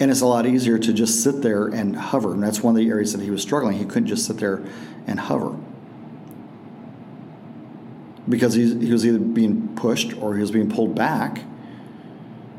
And 0.00 0.10
it's 0.10 0.20
a 0.20 0.26
lot 0.26 0.46
easier 0.46 0.78
to 0.78 0.92
just 0.92 1.22
sit 1.22 1.42
there 1.42 1.66
and 1.66 1.94
hover. 1.94 2.32
And 2.32 2.42
that's 2.42 2.60
one 2.60 2.74
of 2.74 2.76
the 2.76 2.88
areas 2.88 3.12
that 3.12 3.22
he 3.22 3.30
was 3.30 3.40
struggling. 3.42 3.78
He 3.78 3.84
couldn't 3.84 4.08
just 4.08 4.26
sit 4.26 4.38
there 4.38 4.64
and 5.06 5.20
hover. 5.20 5.56
Because 8.28 8.54
he, 8.54 8.78
he 8.84 8.90
was 8.90 9.06
either 9.06 9.18
being 9.18 9.76
pushed 9.76 10.16
or 10.16 10.34
he 10.34 10.40
was 10.40 10.50
being 10.50 10.70
pulled 10.70 10.94
back, 10.94 11.42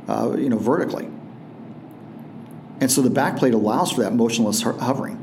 uh, 0.07 0.35
you 0.37 0.49
know, 0.49 0.57
vertically. 0.57 1.09
And 2.79 2.91
so 2.91 3.01
the 3.01 3.09
back 3.09 3.37
plate 3.37 3.53
allows 3.53 3.91
for 3.91 4.01
that 4.03 4.13
motionless 4.13 4.61
hovering. 4.61 5.19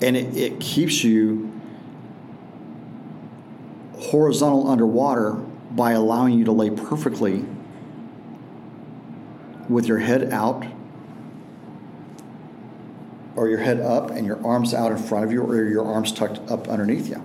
And 0.00 0.16
it, 0.16 0.36
it 0.36 0.60
keeps 0.60 1.02
you 1.02 1.47
horizontal 4.10 4.68
underwater 4.68 5.32
by 5.70 5.92
allowing 5.92 6.38
you 6.38 6.44
to 6.44 6.52
lay 6.52 6.70
perfectly 6.70 7.44
with 9.68 9.86
your 9.86 9.98
head 9.98 10.32
out 10.32 10.64
or 13.36 13.48
your 13.48 13.58
head 13.58 13.80
up 13.80 14.10
and 14.10 14.26
your 14.26 14.44
arms 14.44 14.74
out 14.74 14.90
in 14.90 14.98
front 14.98 15.24
of 15.24 15.32
you 15.32 15.42
or 15.42 15.64
your 15.68 15.84
arms 15.84 16.10
tucked 16.10 16.38
up 16.50 16.68
underneath 16.68 17.08
you. 17.08 17.22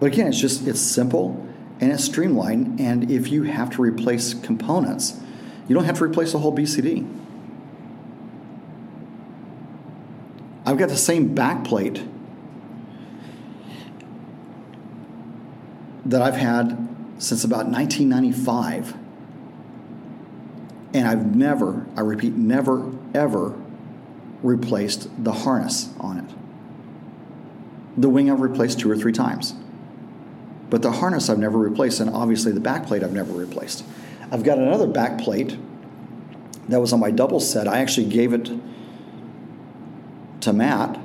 But 0.00 0.06
again, 0.06 0.28
it's 0.28 0.40
just 0.40 0.66
it's 0.66 0.80
simple 0.80 1.46
and 1.80 1.92
it's 1.92 2.04
streamlined 2.04 2.80
and 2.80 3.10
if 3.10 3.30
you 3.30 3.44
have 3.44 3.70
to 3.70 3.82
replace 3.82 4.34
components, 4.34 5.20
you 5.68 5.74
don't 5.74 5.84
have 5.84 5.98
to 5.98 6.04
replace 6.04 6.32
the 6.32 6.38
whole 6.38 6.54
BCD. 6.54 7.06
I've 10.66 10.76
got 10.76 10.88
the 10.88 10.96
same 10.96 11.34
back 11.34 11.64
that 16.08 16.22
I've 16.22 16.36
had 16.36 16.88
since 17.18 17.44
about 17.44 17.66
1995. 17.66 18.94
And 20.94 21.06
I've 21.06 21.36
never, 21.36 21.86
I 21.96 22.00
repeat, 22.00 22.32
never, 22.32 22.90
ever 23.14 23.54
replaced 24.42 25.22
the 25.22 25.32
harness 25.32 25.90
on 26.00 26.18
it. 26.18 28.00
The 28.00 28.08
wing 28.08 28.30
I've 28.30 28.40
replaced 28.40 28.80
two 28.80 28.90
or 28.90 28.96
three 28.96 29.12
times. 29.12 29.54
But 30.70 30.80
the 30.80 30.92
harness 30.92 31.28
I've 31.28 31.38
never 31.38 31.58
replaced, 31.58 32.00
and 32.00 32.08
obviously 32.08 32.52
the 32.52 32.60
back 32.60 32.86
plate 32.86 33.02
I've 33.02 33.12
never 33.12 33.32
replaced. 33.32 33.84
I've 34.30 34.44
got 34.44 34.58
another 34.58 34.86
back 34.86 35.18
plate 35.18 35.58
that 36.68 36.80
was 36.80 36.92
on 36.92 37.00
my 37.00 37.10
double 37.10 37.40
set. 37.40 37.68
I 37.68 37.80
actually 37.80 38.08
gave 38.08 38.32
it 38.32 38.50
to 40.40 40.52
Matt 40.52 40.98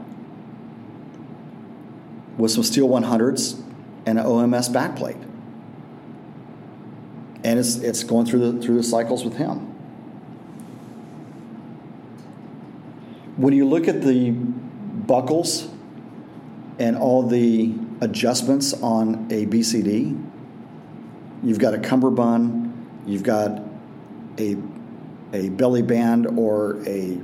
with 2.37 2.51
some 2.51 2.63
steel 2.63 2.87
100s 2.87 3.62
and 4.05 4.19
an 4.19 4.25
OMS 4.25 4.69
backplate. 4.69 5.21
And 7.43 7.59
it's, 7.59 7.75
it's 7.77 8.03
going 8.03 8.25
through 8.25 8.51
the, 8.51 8.61
through 8.61 8.77
the 8.77 8.83
cycles 8.83 9.23
with 9.23 9.35
him. 9.35 9.69
When 13.35 13.53
you 13.53 13.67
look 13.67 13.87
at 13.87 14.01
the 14.01 14.31
buckles 14.31 15.67
and 16.79 16.95
all 16.97 17.23
the 17.23 17.73
adjustments 18.01 18.73
on 18.73 19.27
a 19.31 19.45
BCD, 19.45 20.31
you've 21.43 21.59
got 21.59 21.73
a 21.73 21.79
cummerbund, 21.79 22.71
you've 23.05 23.23
got 23.23 23.61
a, 24.37 24.55
a 25.33 25.49
belly 25.49 25.81
band 25.81 26.27
or 26.37 26.81
a 26.87 27.19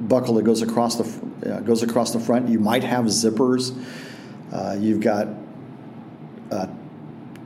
buckle 0.00 0.34
that 0.34 0.42
goes 0.42 0.62
across 0.62 0.96
the 0.96 1.26
uh, 1.50 1.60
goes 1.60 1.82
across 1.82 2.12
the 2.12 2.20
front. 2.20 2.48
You 2.48 2.58
might 2.58 2.84
have 2.84 3.06
zippers. 3.06 3.76
Uh, 4.52 4.76
you've 4.78 5.00
got 5.00 5.28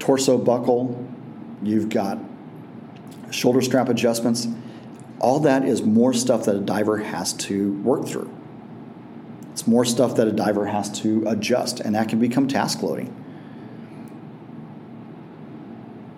torso 0.00 0.36
buckle. 0.36 1.06
You've 1.62 1.88
got 1.88 2.18
shoulder 3.30 3.62
strap 3.62 3.88
adjustments. 3.88 4.48
All 5.20 5.38
that 5.40 5.64
is 5.64 5.82
more 5.82 6.12
stuff 6.12 6.46
that 6.46 6.56
a 6.56 6.60
diver 6.60 6.98
has 6.98 7.32
to 7.34 7.74
work 7.82 8.06
through. 8.08 8.34
It's 9.52 9.66
more 9.66 9.84
stuff 9.84 10.16
that 10.16 10.26
a 10.26 10.32
diver 10.32 10.66
has 10.66 10.90
to 11.00 11.24
adjust, 11.28 11.80
and 11.80 11.94
that 11.94 12.08
can 12.08 12.18
become 12.18 12.48
task 12.48 12.82
loading. 12.82 13.08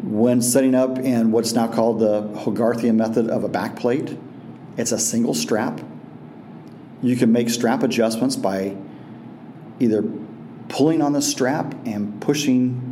When 0.00 0.40
setting 0.40 0.74
up 0.74 0.98
in 0.98 1.32
what's 1.32 1.52
now 1.52 1.66
called 1.66 1.98
the 1.98 2.22
Hogarthian 2.22 2.94
method 2.94 3.28
of 3.28 3.44
a 3.44 3.48
backplate, 3.48 4.18
it's 4.76 4.92
a 4.92 4.98
single 4.98 5.34
strap. 5.34 5.80
You 7.02 7.16
can 7.16 7.32
make 7.32 7.50
strap 7.50 7.82
adjustments 7.82 8.36
by 8.36 8.76
either 9.80 10.04
pulling 10.68 11.02
on 11.02 11.12
the 11.12 11.22
strap 11.22 11.74
and 11.84 12.20
pushing 12.20 12.91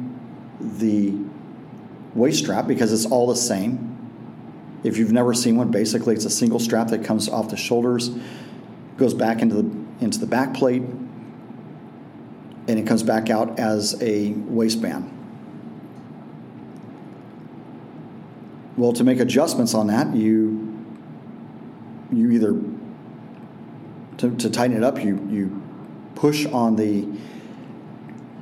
the 0.61 1.14
waist 2.14 2.40
strap 2.40 2.66
because 2.66 2.92
it's 2.92 3.07
all 3.07 3.27
the 3.27 3.37
same 3.37 3.90
if 4.83 4.96
you've 4.96 5.12
never 5.12 5.35
seen 5.35 5.57
one, 5.57 5.70
basically 5.70 6.14
it's 6.14 6.25
a 6.25 6.31
single 6.31 6.59
strap 6.59 6.88
that 6.88 7.05
comes 7.05 7.29
off 7.29 7.51
the 7.51 7.57
shoulders, 7.57 8.11
goes 8.96 9.14
back 9.14 9.42
into 9.42 9.57
the 9.57 9.81
into 10.01 10.18
the 10.18 10.27
back 10.27 10.55
plate, 10.55 10.83
and 10.83 12.70
it 12.70 12.87
comes 12.87 13.03
back 13.03 13.29
out 13.29 13.59
as 13.59 14.01
a 14.03 14.31
waistband. 14.31 15.16
Well, 18.77 18.94
to 18.94 19.05
make 19.05 19.20
adjustments 19.20 19.75
on 19.75 19.88
that, 19.88 20.14
you 20.14 20.87
you 22.11 22.31
either 22.31 22.59
to, 24.18 24.37
to 24.37 24.51
tighten 24.51 24.77
it 24.77 24.83
up, 24.83 25.03
you 25.03 25.27
you 25.31 25.62
push 26.14 26.46
on 26.46 26.77
the 26.77 27.07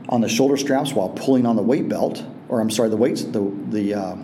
on 0.08 0.20
the 0.20 0.28
shoulder 0.28 0.56
straps 0.56 0.92
while 0.92 1.10
pulling 1.10 1.46
on 1.46 1.56
the 1.56 1.62
weight 1.62 1.88
belt, 1.88 2.24
or 2.48 2.60
I'm 2.60 2.70
sorry, 2.70 2.88
the 2.88 2.96
weight 2.96 3.16
the 3.32 3.52
the 3.68 3.94
uh, 3.94 4.16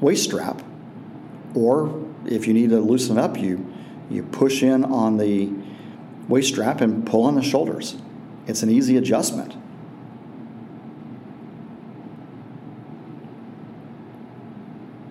waist 0.00 0.24
strap, 0.24 0.62
or 1.54 2.06
if 2.26 2.46
you 2.46 2.54
need 2.54 2.70
to 2.70 2.80
loosen 2.80 3.18
it 3.18 3.20
up, 3.20 3.38
you, 3.38 3.72
you 4.08 4.22
push 4.22 4.62
in 4.62 4.84
on 4.84 5.16
the 5.16 5.50
waist 6.28 6.52
strap 6.52 6.80
and 6.80 7.06
pull 7.06 7.24
on 7.24 7.34
the 7.34 7.42
shoulders. 7.42 7.96
It's 8.46 8.62
an 8.62 8.70
easy 8.70 8.96
adjustment. 8.96 9.56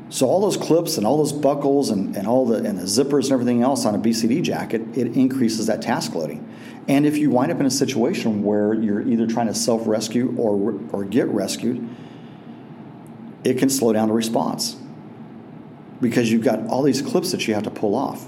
So 0.09 0.27
all 0.27 0.41
those 0.41 0.57
clips 0.57 0.97
and 0.97 1.05
all 1.05 1.17
those 1.17 1.31
buckles 1.31 1.91
and, 1.91 2.15
and 2.17 2.27
all 2.27 2.45
the 2.45 2.55
and 2.55 2.77
the 2.77 2.83
zippers 2.83 3.25
and 3.25 3.33
everything 3.33 3.61
else 3.61 3.85
on 3.85 3.95
a 3.95 3.99
BCD 3.99 4.41
jacket, 4.41 4.81
it 4.97 5.15
increases 5.15 5.67
that 5.67 5.81
task 5.81 6.15
loading. 6.15 6.48
And 6.89 7.05
if 7.05 7.17
you 7.17 7.29
wind 7.29 7.51
up 7.51 7.59
in 7.59 7.67
a 7.67 7.71
situation 7.71 8.43
where 8.43 8.73
you're 8.73 9.07
either 9.07 9.27
trying 9.27 9.45
to 9.45 9.53
self-rescue 9.53 10.35
or 10.35 10.79
or 10.91 11.05
get 11.05 11.27
rescued, 11.27 11.87
it 13.43 13.59
can 13.59 13.69
slow 13.69 13.93
down 13.93 14.07
the 14.07 14.13
response 14.15 14.75
because 16.01 16.31
you've 16.31 16.43
got 16.43 16.65
all 16.65 16.81
these 16.81 17.03
clips 17.03 17.31
that 17.31 17.47
you 17.47 17.53
have 17.53 17.61
to 17.63 17.69
pull 17.69 17.93
off. 17.93 18.25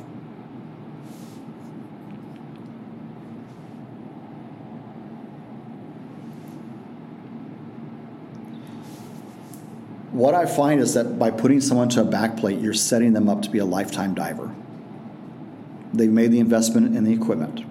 What 10.12 10.36
I 10.36 10.46
find 10.46 10.80
is 10.82 10.94
that 10.94 11.18
by 11.18 11.32
putting 11.32 11.62
someone 11.62 11.90
to 11.90 12.02
a 12.02 12.06
backplate, 12.06 12.62
you're 12.62 12.76
setting 12.76 13.14
them 13.14 13.28
up 13.28 13.42
to 13.42 13.50
be 13.50 13.58
a 13.58 13.66
lifetime 13.66 14.14
diver. 14.14 14.54
They've 15.96 16.12
made 16.12 16.32
the 16.32 16.40
investment 16.40 16.96
in 16.96 17.06
the 17.06 17.14
equipment. 17.14 17.71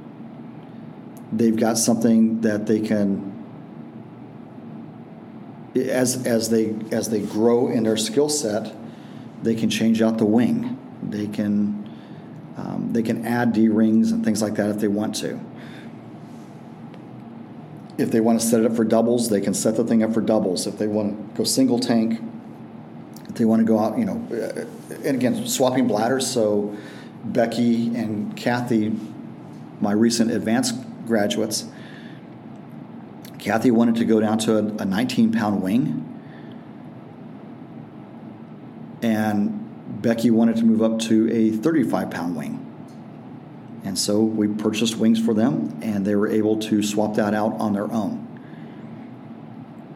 They've 1.32 1.56
got 1.56 1.78
something 1.78 2.40
that 2.40 2.66
they 2.66 2.80
can 2.80 3.30
as 5.74 6.26
as 6.26 6.50
they 6.50 6.74
as 6.90 7.10
they 7.10 7.20
grow 7.20 7.68
in 7.68 7.84
their 7.84 7.96
skill 7.96 8.28
set, 8.28 8.74
they 9.42 9.54
can 9.54 9.70
change 9.70 10.02
out 10.02 10.18
the 10.18 10.26
wing. 10.26 10.78
They 11.02 11.28
can 11.28 11.88
um, 12.56 12.88
they 12.92 13.02
can 13.02 13.24
add 13.24 13.52
D 13.52 13.68
rings 13.68 14.12
and 14.12 14.24
things 14.24 14.42
like 14.42 14.54
that 14.54 14.70
if 14.70 14.78
they 14.78 14.88
want 14.88 15.14
to. 15.16 15.40
If 17.98 18.10
they 18.10 18.20
want 18.20 18.40
to 18.40 18.46
set 18.46 18.60
it 18.60 18.66
up 18.66 18.74
for 18.74 18.84
doubles, 18.84 19.28
they 19.28 19.40
can 19.40 19.54
set 19.54 19.76
the 19.76 19.84
thing 19.84 20.02
up 20.02 20.14
for 20.14 20.22
doubles. 20.22 20.66
If 20.66 20.78
they 20.78 20.86
want 20.86 21.34
to 21.34 21.38
go 21.38 21.44
single 21.44 21.78
tank, 21.78 22.20
if 23.28 23.34
they 23.34 23.44
want 23.44 23.60
to 23.60 23.66
go 23.66 23.78
out, 23.78 23.98
you 23.98 24.06
know, 24.06 24.26
uh, 24.32 24.64
and 25.04 25.16
again, 25.16 25.46
swapping 25.46 25.86
bladders. 25.86 26.26
So 26.26 26.76
Becky 27.24 27.94
and 27.94 28.36
Kathy 28.36 28.96
my 29.80 29.92
recent 29.92 30.30
advanced 30.30 30.74
graduates. 31.06 31.66
Kathy 33.38 33.70
wanted 33.70 33.96
to 33.96 34.04
go 34.04 34.20
down 34.20 34.38
to 34.38 34.58
a, 34.58 34.64
a 34.82 34.84
19 34.84 35.32
pound 35.32 35.62
wing, 35.62 36.06
and 39.02 40.02
Becky 40.02 40.30
wanted 40.30 40.56
to 40.56 40.64
move 40.64 40.82
up 40.82 40.98
to 41.00 41.30
a 41.32 41.50
35 41.50 42.10
pound 42.10 42.36
wing. 42.36 42.66
And 43.84 43.98
so 43.98 44.20
we 44.20 44.46
purchased 44.48 44.96
wings 44.96 45.18
for 45.18 45.32
them, 45.32 45.78
and 45.82 46.06
they 46.06 46.14
were 46.14 46.28
able 46.28 46.58
to 46.60 46.82
swap 46.82 47.14
that 47.14 47.32
out 47.34 47.54
on 47.54 47.72
their 47.72 47.90
own. 47.90 48.26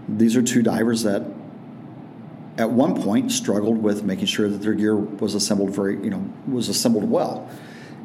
These 0.08 0.36
are 0.36 0.42
two 0.42 0.62
divers 0.62 1.02
that, 1.02 1.22
at 2.56 2.70
one 2.70 3.00
point, 3.02 3.30
struggled 3.30 3.78
with 3.78 4.02
making 4.02 4.26
sure 4.26 4.48
that 4.48 4.58
their 4.58 4.74
gear 4.74 4.96
was 4.96 5.34
assembled 5.34 5.70
very, 5.70 6.02
you 6.02 6.10
know, 6.10 6.32
was 6.46 6.68
assembled 6.68 7.10
well. 7.10 7.48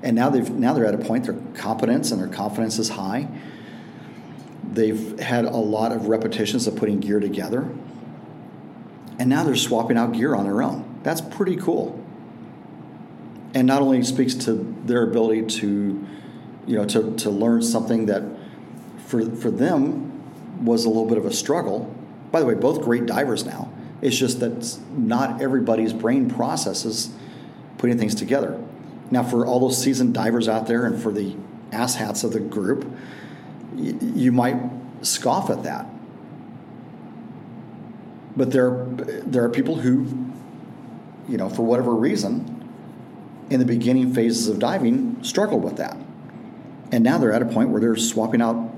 And 0.01 0.15
now 0.15 0.29
they've 0.29 0.49
now 0.49 0.73
they're 0.73 0.85
at 0.85 0.95
a 0.95 0.99
point 0.99 1.25
their 1.25 1.35
competence 1.55 2.12
and 2.12 2.21
their 2.21 2.27
confidence 2.27 2.79
is 2.79 2.89
high. 2.89 3.27
They've 4.71 5.19
had 5.19 5.45
a 5.45 5.57
lot 5.57 5.91
of 5.91 6.07
repetitions 6.07 6.67
of 6.67 6.75
putting 6.75 6.99
gear 6.99 7.19
together, 7.19 7.67
and 9.17 9.29
now 9.29 9.43
they're 9.43 9.55
swapping 9.55 9.97
out 9.97 10.13
gear 10.13 10.35
on 10.35 10.45
their 10.45 10.62
own. 10.62 10.99
That's 11.03 11.21
pretty 11.21 11.55
cool 11.55 11.99
and 13.53 13.67
not 13.67 13.81
only 13.81 14.03
speaks 14.03 14.35
to 14.35 14.53
their 14.85 15.03
ability 15.03 15.45
to, 15.59 16.05
you 16.67 16.75
know, 16.75 16.85
to, 16.85 17.15
to 17.17 17.29
learn 17.29 17.62
something 17.62 18.05
that 18.07 18.23
for, 19.07 19.25
for 19.35 19.49
them 19.49 20.65
was 20.65 20.85
a 20.85 20.89
little 20.89 21.07
bit 21.07 21.17
of 21.17 21.25
a 21.25 21.33
struggle. 21.33 21.93
By 22.31 22.39
the 22.39 22.45
way, 22.45 22.53
both 22.53 22.81
great 22.81 23.05
divers 23.05 23.45
now. 23.45 23.71
It's 24.01 24.17
just 24.17 24.39
that 24.39 24.77
not 24.91 25.41
everybody's 25.41 25.93
brain 25.93 26.29
processes 26.29 27.09
putting 27.77 27.97
things 27.97 28.13
together. 28.13 28.62
Now, 29.11 29.23
for 29.23 29.45
all 29.45 29.59
those 29.59 29.81
seasoned 29.81 30.13
divers 30.13 30.47
out 30.47 30.67
there 30.67 30.85
and 30.85 31.01
for 31.01 31.11
the 31.11 31.35
asshats 31.71 32.23
of 32.23 32.33
the 32.33 32.39
group, 32.39 32.85
y- 33.73 33.95
you 34.01 34.31
might 34.31 34.57
scoff 35.01 35.49
at 35.49 35.63
that. 35.63 35.87
But 38.35 38.51
there, 38.51 38.85
there 39.25 39.43
are 39.43 39.49
people 39.49 39.75
who, 39.75 40.31
you 41.27 41.37
know, 41.37 41.49
for 41.49 41.63
whatever 41.63 41.93
reason, 41.93 42.55
in 43.49 43.59
the 43.59 43.65
beginning 43.65 44.13
phases 44.13 44.47
of 44.47 44.59
diving 44.59 45.23
struggled 45.23 45.63
with 45.63 45.77
that. 45.77 45.97
And 46.91 47.03
now 47.03 47.17
they're 47.17 47.33
at 47.33 47.41
a 47.41 47.45
point 47.45 47.69
where 47.69 47.81
they're 47.81 47.95
swapping 47.95 48.41
out 48.41 48.71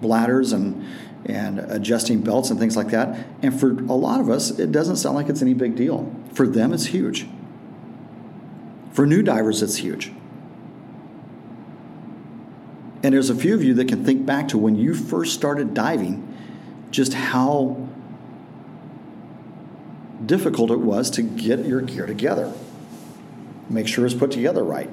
bladders 0.00 0.52
and 0.52 0.86
and 1.26 1.58
adjusting 1.58 2.20
belts 2.22 2.50
and 2.50 2.58
things 2.58 2.76
like 2.76 2.88
that. 2.88 3.26
And 3.42 3.58
for 3.58 3.70
a 3.70 3.92
lot 3.92 4.20
of 4.20 4.30
us, 4.30 4.50
it 4.58 4.72
doesn't 4.72 4.96
sound 4.96 5.14
like 5.14 5.28
it's 5.28 5.42
any 5.42 5.52
big 5.52 5.76
deal. 5.76 6.10
For 6.32 6.46
them, 6.46 6.72
it's 6.72 6.86
huge. 6.86 7.26
For 8.98 9.06
new 9.06 9.22
divers, 9.22 9.62
it's 9.62 9.76
huge. 9.76 10.10
And 13.04 13.14
there's 13.14 13.30
a 13.30 13.34
few 13.36 13.54
of 13.54 13.62
you 13.62 13.72
that 13.74 13.86
can 13.86 14.04
think 14.04 14.26
back 14.26 14.48
to 14.48 14.58
when 14.58 14.74
you 14.74 14.92
first 14.92 15.34
started 15.34 15.72
diving, 15.72 16.26
just 16.90 17.14
how 17.14 17.88
difficult 20.26 20.72
it 20.72 20.80
was 20.80 21.10
to 21.10 21.22
get 21.22 21.64
your 21.64 21.80
gear 21.80 22.06
together 22.06 22.52
make 23.70 23.86
sure 23.86 24.04
it's 24.04 24.16
put 24.16 24.32
together 24.32 24.64
right. 24.64 24.90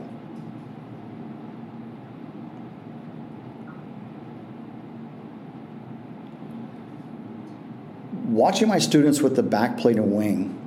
Watching 8.25 8.67
my 8.67 8.77
students 8.77 9.21
with 9.21 9.35
the 9.35 9.41
backplate 9.41 9.95
and 9.95 10.15
wing 10.15 10.61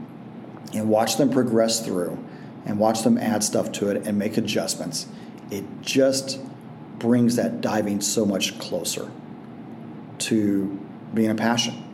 and 0.74 0.88
watch 0.88 1.18
them 1.18 1.30
progress 1.30 1.78
through 1.86 2.18
and 2.64 2.78
watch 2.78 3.02
them 3.02 3.18
add 3.18 3.42
stuff 3.44 3.72
to 3.72 3.90
it 3.90 4.06
and 4.06 4.18
make 4.18 4.36
adjustments, 4.36 5.06
it 5.50 5.64
just 5.80 6.40
brings 6.98 7.36
that 7.36 7.60
diving 7.60 8.00
so 8.00 8.26
much 8.26 8.58
closer 8.58 9.10
to 10.18 10.78
being 11.14 11.30
a 11.30 11.34
passion. 11.34 11.84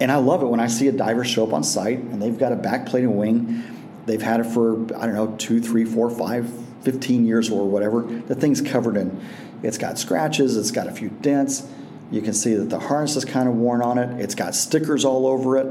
And 0.00 0.10
I 0.10 0.16
love 0.16 0.42
it 0.42 0.46
when 0.46 0.58
I 0.58 0.66
see 0.66 0.88
a 0.88 0.92
diver 0.92 1.24
show 1.24 1.46
up 1.46 1.52
on 1.52 1.62
site 1.62 1.98
and 1.98 2.20
they've 2.20 2.38
got 2.38 2.52
a 2.52 2.56
backplate 2.56 3.04
and 3.04 3.16
wing 3.16 3.72
They've 4.06 4.22
had 4.22 4.40
it 4.40 4.44
for, 4.44 4.82
I 4.96 5.06
don't 5.06 5.14
know, 5.14 5.34
two, 5.38 5.60
three, 5.60 5.84
four, 5.84 6.10
five, 6.10 6.50
15 6.82 7.24
years 7.24 7.50
or 7.50 7.68
whatever. 7.68 8.02
The 8.02 8.34
thing's 8.34 8.60
covered 8.60 8.96
in, 8.96 9.20
it's 9.62 9.78
got 9.78 9.98
scratches, 9.98 10.56
it's 10.56 10.72
got 10.72 10.88
a 10.88 10.92
few 10.92 11.08
dents. 11.08 11.68
You 12.10 12.20
can 12.20 12.34
see 12.34 12.54
that 12.54 12.68
the 12.68 12.80
harness 12.80 13.16
is 13.16 13.24
kind 13.24 13.48
of 13.48 13.54
worn 13.54 13.80
on 13.80 13.98
it. 13.98 14.20
It's 14.20 14.34
got 14.34 14.54
stickers 14.54 15.04
all 15.04 15.26
over 15.26 15.56
it. 15.56 15.66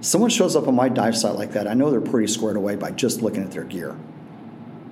Someone 0.00 0.30
shows 0.30 0.54
up 0.54 0.68
on 0.68 0.74
my 0.74 0.88
dive 0.88 1.16
site 1.16 1.34
like 1.34 1.52
that, 1.52 1.66
I 1.66 1.74
know 1.74 1.90
they're 1.90 2.00
pretty 2.00 2.28
squared 2.28 2.56
away 2.56 2.76
by 2.76 2.92
just 2.92 3.20
looking 3.20 3.42
at 3.42 3.50
their 3.50 3.64
gear 3.64 3.96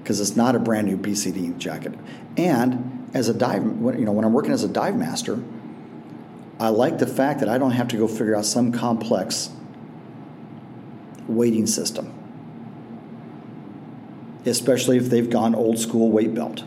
because 0.03 0.21
it's 0.21 0.37
not 0.37 0.55
a 0.55 0.59
brand 0.59 0.87
new 0.87 0.97
BCD 0.97 1.57
jacket. 1.59 1.93
And 2.37 3.09
as 3.15 3.29
a 3.29 3.35
dive, 3.35 3.63
you 3.65 4.05
know, 4.05 4.13
when 4.13 4.25
I'm 4.25 4.33
working 4.33 4.53
as 4.53 4.63
a 4.63 4.69
dive 4.69 4.97
master, 4.97 5.43
I 6.59 6.69
like 6.69 6.99
the 6.99 7.07
fact 7.07 7.41
that 7.41 7.49
I 7.49 7.59
don't 7.59 7.73
have 7.73 7.89
to 7.89 7.97
go 7.97 8.09
figure 8.09 8.35
out 8.35 8.45
some 8.45 8.73
complex 8.73 9.51
weighting 11.29 11.67
system, 11.67 12.13
especially 14.45 14.97
if 14.97 15.11
they've 15.11 15.29
gone 15.29 15.55
old 15.55 15.79
school 15.79 16.11
weight 16.11 16.35
belt. 16.35 16.65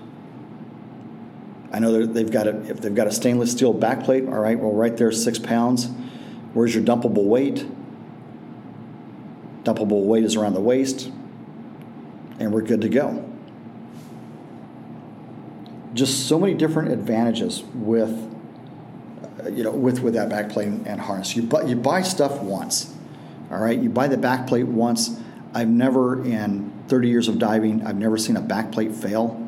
I 1.71 1.79
know 1.79 2.05
they've 2.05 2.31
got 2.31 2.47
a 2.47 2.59
if 2.69 2.81
they've 2.81 2.93
got 2.93 3.07
a 3.07 3.11
stainless 3.11 3.51
steel 3.51 3.73
backplate. 3.73 4.27
All 4.31 4.39
right, 4.39 4.59
well, 4.59 4.73
right 4.73 4.95
there, 4.95 5.11
six 5.11 5.39
pounds. 5.39 5.89
Where's 6.53 6.73
your 6.73 6.83
dumpable 6.83 7.25
weight? 7.25 7.65
Dumpable 9.63 10.05
weight 10.05 10.23
is 10.23 10.35
around 10.35 10.53
the 10.53 10.61
waist, 10.61 11.11
and 12.39 12.53
we're 12.53 12.61
good 12.61 12.81
to 12.81 12.89
go. 12.89 13.25
Just 15.93 16.27
so 16.27 16.39
many 16.39 16.53
different 16.53 16.91
advantages 16.91 17.63
with 17.73 18.11
uh, 19.43 19.49
you 19.49 19.63
know 19.63 19.71
with 19.71 19.99
with 20.01 20.13
that 20.13 20.29
backplate 20.29 20.85
and 20.85 21.01
harness. 21.01 21.35
You 21.35 21.43
buy 21.43 21.63
you 21.63 21.75
buy 21.75 22.01
stuff 22.03 22.41
once 22.41 22.95
all 23.51 23.57
right, 23.57 23.79
you 23.79 23.89
buy 23.89 24.07
the 24.07 24.17
backplate 24.17 24.65
once. 24.65 25.19
I've 25.53 25.69
never, 25.69 26.23
in 26.23 26.71
30 26.87 27.09
years 27.09 27.27
of 27.27 27.39
diving, 27.39 27.85
I've 27.85 27.97
never 27.97 28.17
seen 28.17 28.37
a 28.37 28.41
backplate 28.41 28.93
fail. 28.93 29.38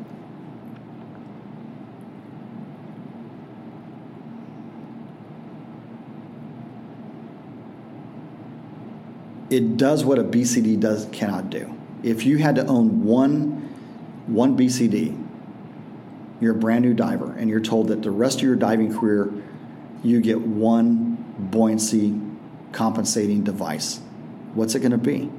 It 9.52 9.76
does 9.76 10.02
what 10.02 10.18
a 10.18 10.24
BCD 10.24 10.80
does 10.80 11.06
cannot 11.12 11.50
do. 11.50 11.76
If 12.02 12.24
you 12.24 12.38
had 12.38 12.54
to 12.54 12.66
own 12.66 13.04
one 13.04 13.68
one 14.26 14.56
BCD, 14.56 15.22
you're 16.40 16.54
a 16.56 16.58
brand 16.58 16.86
new 16.86 16.94
diver, 16.94 17.34
and 17.34 17.50
you're 17.50 17.60
told 17.60 17.88
that 17.88 18.00
the 18.00 18.10
rest 18.10 18.38
of 18.38 18.44
your 18.44 18.56
diving 18.56 18.98
career, 18.98 19.30
you 20.02 20.22
get 20.22 20.40
one 20.40 21.22
buoyancy 21.38 22.18
compensating 22.72 23.44
device. 23.44 24.00
What's 24.54 24.74
it 24.74 24.80
going 24.80 24.92
to 24.92 24.98
be? 24.98 25.30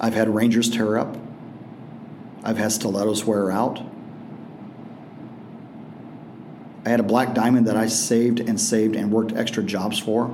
I've 0.00 0.14
had 0.14 0.34
Rangers 0.34 0.70
tear 0.70 0.96
up. 0.96 1.18
I've 2.42 2.56
had 2.56 2.72
stilettos 2.72 3.22
wear 3.26 3.50
out. 3.50 3.82
I 6.86 6.88
had 6.88 7.00
a 7.00 7.04
black 7.04 7.34
diamond 7.34 7.66
that 7.66 7.76
I 7.76 7.86
saved 7.86 8.40
and 8.40 8.58
saved 8.58 8.96
and 8.96 9.12
worked 9.12 9.32
extra 9.34 9.62
jobs 9.62 9.98
for. 9.98 10.30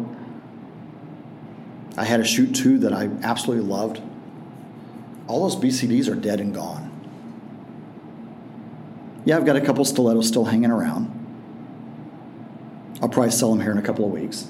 I 1.96 2.04
had 2.04 2.20
a 2.20 2.24
shoot 2.24 2.54
two 2.54 2.78
that 2.80 2.92
I 2.92 3.09
absolutely 3.22 3.64
loved. 3.64 4.00
All 5.28 5.48
those 5.48 5.56
BCDs 5.56 6.11
are 6.11 6.14
dead 6.14 6.40
and 6.40 6.54
gone. 6.54 6.92
Yeah, 9.24 9.37
I've 9.37 9.46
got 9.46 9.56
a 9.56 9.61
couple 9.61 9.85
stilettos 9.85 10.28
still 10.28 10.44
hanging 10.44 10.70
around. 10.70 11.12
I'll 13.02 13.09
probably 13.09 13.32
sell 13.32 13.50
them 13.50 13.61
here 13.61 13.72
in 13.72 13.78
a 13.78 13.82
couple 13.82 14.04
of 14.04 14.12
weeks. 14.12 14.48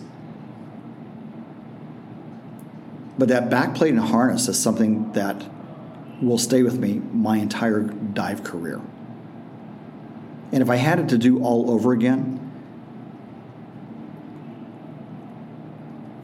But 3.18 3.28
that 3.28 3.48
backplate 3.48 3.90
and 3.90 4.00
harness 4.00 4.48
is 4.48 4.58
something 4.58 5.12
that 5.12 5.44
will 6.20 6.38
stay 6.38 6.62
with 6.62 6.78
me 6.78 7.00
my 7.12 7.38
entire 7.38 7.80
dive 7.80 8.44
career. 8.44 8.80
And 10.52 10.62
if 10.62 10.70
I 10.70 10.76
had 10.76 10.98
it 10.98 11.08
to 11.10 11.18
do 11.18 11.42
all 11.42 11.70
over 11.70 11.92
again, 11.92 12.45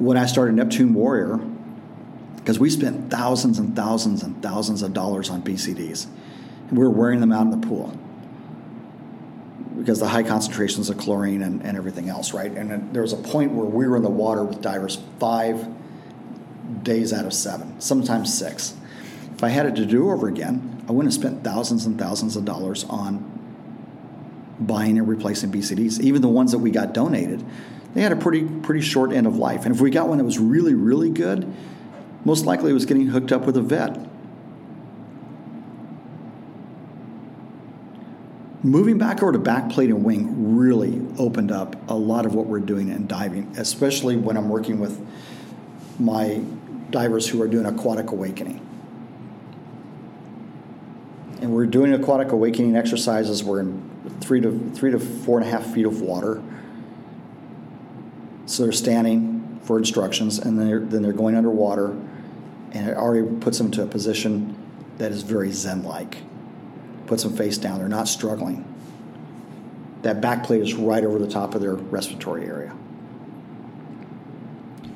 when 0.03 0.17
I 0.17 0.27
started 0.27 0.55
Neptune 0.57 0.95
Warrior, 0.95 1.39
because 2.37 2.59
we 2.59 2.71
spent 2.71 3.11
thousands 3.11 3.59
and 3.59 3.77
thousands 3.77 4.23
and 4.23 4.43
thousands 4.43 4.83
of 4.83 4.93
dollars 4.93 5.31
on 5.31 5.43
BCDs, 5.43 6.07
and 6.69 6.79
we 6.79 6.85
were 6.85 6.91
wearing 6.91 7.21
them 7.21 7.33
out 7.33 7.43
in 7.43 7.51
the 7.61 7.67
pool 7.67 7.97
because 9.79 9.99
the 9.99 10.09
high 10.09 10.23
concentrations 10.23 10.91
of 10.91 10.99
chlorine 10.99 11.43
and, 11.43 11.63
and 11.63 11.77
everything 11.77 12.09
else, 12.09 12.33
right? 12.33 12.51
And 12.53 12.93
there 12.93 13.03
was 13.03 13.13
a 13.13 13.17
point 13.17 13.53
where 13.53 13.67
we 13.67 13.87
were 13.87 13.97
in 13.97 14.03
the 14.03 14.11
water 14.11 14.45
with 14.45 14.61
divers 14.61 15.01
five 15.19 15.67
days 16.83 17.13
out 17.13 17.25
of 17.25 17.33
seven, 17.33 17.81
sometimes 17.81 18.37
six. 18.37 18.75
If 19.35 19.43
I 19.43 19.49
had 19.49 19.67
it 19.67 19.77
to 19.77 19.87
do 19.87 20.11
over 20.11 20.29
again, 20.29 20.85
I 20.89 20.93
wouldn't 20.93 21.13
have 21.13 21.21
spent 21.21 21.43
thousands 21.43 21.87
and 21.87 21.99
thousands 21.99 22.37
of 22.37 22.45
dollars 22.45 22.85
on 22.85 23.29
buying 24.61 24.99
and 24.99 25.09
replacing 25.09 25.51
BCDs. 25.51 26.01
Even 26.01 26.23
the 26.23 26.29
ones 26.29 26.53
that 26.53 26.59
we 26.59 26.71
got 26.71 26.93
donated, 26.93 27.45
they 27.95 28.03
had 28.03 28.13
a 28.13 28.17
pretty 28.17 28.45
pretty 28.45 28.81
short 28.81 29.13
end 29.13 29.27
of 29.27 29.37
life. 29.37 29.65
And 29.65 29.75
if 29.75 29.81
we 29.81 29.91
got 29.91 30.09
one 30.09 30.19
that 30.19 30.25
was 30.25 30.39
really 30.39 30.75
really 30.75 31.11
good, 31.11 31.53
most 32.25 32.47
likely 32.47 32.71
it 32.71 32.75
was 32.75 32.87
getting 32.87 33.09
hooked 33.09 33.33
up 33.33 33.47
with 33.47 33.57
a 33.57 33.63
vet. 33.63 34.09
moving 38.63 38.97
back 38.97 39.23
over 39.23 39.33
to 39.33 39.39
backplate 39.39 39.87
and 39.87 40.05
wing 40.05 40.57
really 40.57 41.05
opened 41.19 41.51
up 41.51 41.77
a 41.91 41.95
lot 41.95 42.27
of 42.27 42.35
what 42.35 42.47
we're 42.47 42.61
doing 42.61 42.89
in 42.89 43.07
diving, 43.07 43.53
especially 43.59 44.17
when 44.17 44.37
I'm 44.37 44.49
working 44.49 44.79
with 44.79 45.05
my 45.99 46.41
divers 46.91 47.27
who 47.29 47.43
are 47.43 47.49
doing 47.49 47.67
aquatic 47.67 48.11
awakening. 48.11 48.61
And 51.41 51.53
we're 51.53 51.67
doing 51.67 51.93
aquatic 51.93 52.31
awakening 52.31 52.77
exercises. 52.77 53.43
We're 53.43 53.61
in 53.61 53.91
three 54.21 54.41
to 54.41 54.71
three 54.75 54.93
to 54.93 55.01
four 55.01 55.41
and 55.41 55.49
a 55.49 55.51
half 55.51 55.67
feet 55.75 55.87
of 55.87 56.01
water. 56.01 56.41
So 58.53 58.65
they're 58.65 58.73
standing 58.73 59.61
for 59.63 59.79
instructions, 59.79 60.39
and 60.39 60.59
then 60.59 60.67
they're, 60.67 60.81
then 60.81 61.01
they're 61.01 61.15
going 61.15 61.37
underwater, 61.37 61.93
and 62.73 62.87
it 62.87 62.95
already 62.99 63.27
puts 63.37 63.57
them 63.57 63.71
to 63.71 63.83
a 63.83 63.87
position 63.87 64.55
that 64.99 65.11
is 65.11 65.23
very 65.23 65.51
zen-like 65.51 66.19
puts 67.07 67.23
them 67.23 67.35
face 67.35 67.57
down. 67.57 67.79
They're 67.79 67.89
not 67.89 68.09
struggling. 68.09 68.67
That 70.03 70.21
back 70.21 70.45
plate 70.45 70.61
is 70.61 70.75
right 70.75 71.03
over 71.03 71.19
the 71.19 71.27
top 71.27 71.55
of 71.55 71.63
their 71.63 71.77
respiratory 71.77 72.45
area. 72.45 72.77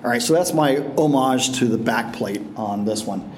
All 0.04 0.10
right, 0.10 0.20
so 0.20 0.34
that's 0.34 0.52
my 0.52 0.76
homage 0.98 1.58
to 1.58 1.64
the 1.64 1.78
back 1.78 2.12
plate 2.12 2.42
on 2.56 2.84
this 2.84 3.04
one. 3.04 3.32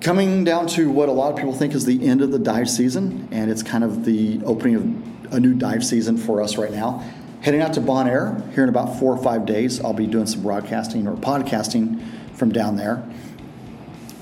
Coming 0.00 0.42
down 0.42 0.66
to 0.68 0.90
what 0.90 1.08
a 1.08 1.12
lot 1.12 1.30
of 1.30 1.36
people 1.36 1.54
think 1.54 1.72
is 1.72 1.84
the 1.84 2.04
end 2.08 2.20
of 2.22 2.32
the 2.32 2.38
dive 2.40 2.68
season, 2.68 3.28
and 3.30 3.48
it's 3.48 3.62
kind 3.62 3.84
of 3.84 4.04
the 4.04 4.40
opening 4.44 4.74
of 4.74 5.34
a 5.34 5.38
new 5.38 5.54
dive 5.54 5.84
season 5.84 6.16
for 6.16 6.42
us 6.42 6.58
right 6.58 6.72
now. 6.72 7.04
Heading 7.48 7.62
out 7.62 7.72
to 7.72 7.80
Bonaire 7.80 8.52
here 8.52 8.62
in 8.62 8.68
about 8.68 8.98
four 8.98 9.16
or 9.16 9.22
five 9.22 9.46
days. 9.46 9.82
I'll 9.82 9.94
be 9.94 10.06
doing 10.06 10.26
some 10.26 10.42
broadcasting 10.42 11.08
or 11.08 11.14
podcasting 11.14 11.98
from 12.34 12.52
down 12.52 12.76
there. 12.76 13.02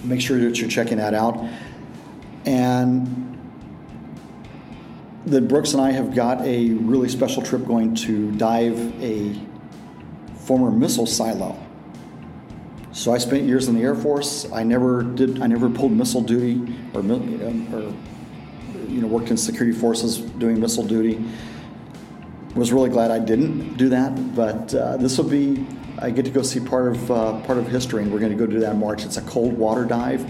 Make 0.05 0.21
sure 0.21 0.39
that 0.39 0.61
you're 0.61 0.71
checking 0.71 0.99
that 0.99 1.13
out. 1.13 1.45
And 2.45 3.37
that 5.25 5.49
Brooks 5.49 5.73
and 5.73 5.83
I 5.83 5.91
have 5.91 6.15
got 6.15 6.41
a 6.43 6.69
really 6.75 7.09
special 7.09 7.43
trip 7.43 7.67
going 7.67 7.97
to 7.97 8.31
dive 8.31 8.79
a 9.03 9.35
former 10.45 10.71
missile 10.71 11.05
silo. 11.05 11.59
So 12.93 13.13
I 13.13 13.19
spent 13.19 13.43
years 13.43 13.67
in 13.67 13.75
the 13.75 13.83
Air 13.83 13.97
Force. 13.97 14.49
I 14.53 14.63
never 14.63 15.03
did. 15.03 15.43
I 15.43 15.49
never 15.49 15.69
pulled 15.69 15.91
missile 15.91 16.23
duty 16.23 16.63
or, 16.95 17.01
or 17.01 17.03
you 18.87 19.01
know 19.01 19.09
worked 19.09 19.33
in 19.33 19.37
security 19.37 19.77
forces 19.77 20.19
doing 20.19 20.61
missile 20.61 20.85
duty. 20.85 21.25
Was 22.57 22.73
really 22.73 22.91
glad 22.91 23.11
I 23.11 23.19
didn't 23.19 23.77
do 23.77 23.91
that. 23.91 24.35
But 24.35 24.75
uh, 24.75 24.97
this 24.97 25.19
will 25.19 25.29
be. 25.29 25.67
I 25.99 26.11
get 26.11 26.25
to 26.25 26.31
go 26.31 26.43
see 26.43 26.61
part 26.61 26.89
of 26.89 27.11
uh, 27.11 27.41
part 27.41 27.59
of 27.59 27.69
history, 27.69 28.03
and 28.03 28.13
we're 28.13 28.19
going 28.19 28.33
to 28.33 28.39
go 28.39 28.47
do 28.47 28.59
that 28.61 28.73
in 28.73 28.81
March. 28.81 29.05
It's 29.05 29.19
a 29.19 29.23
cold 29.23 29.53
water 29.53 29.85
dive 29.85 30.29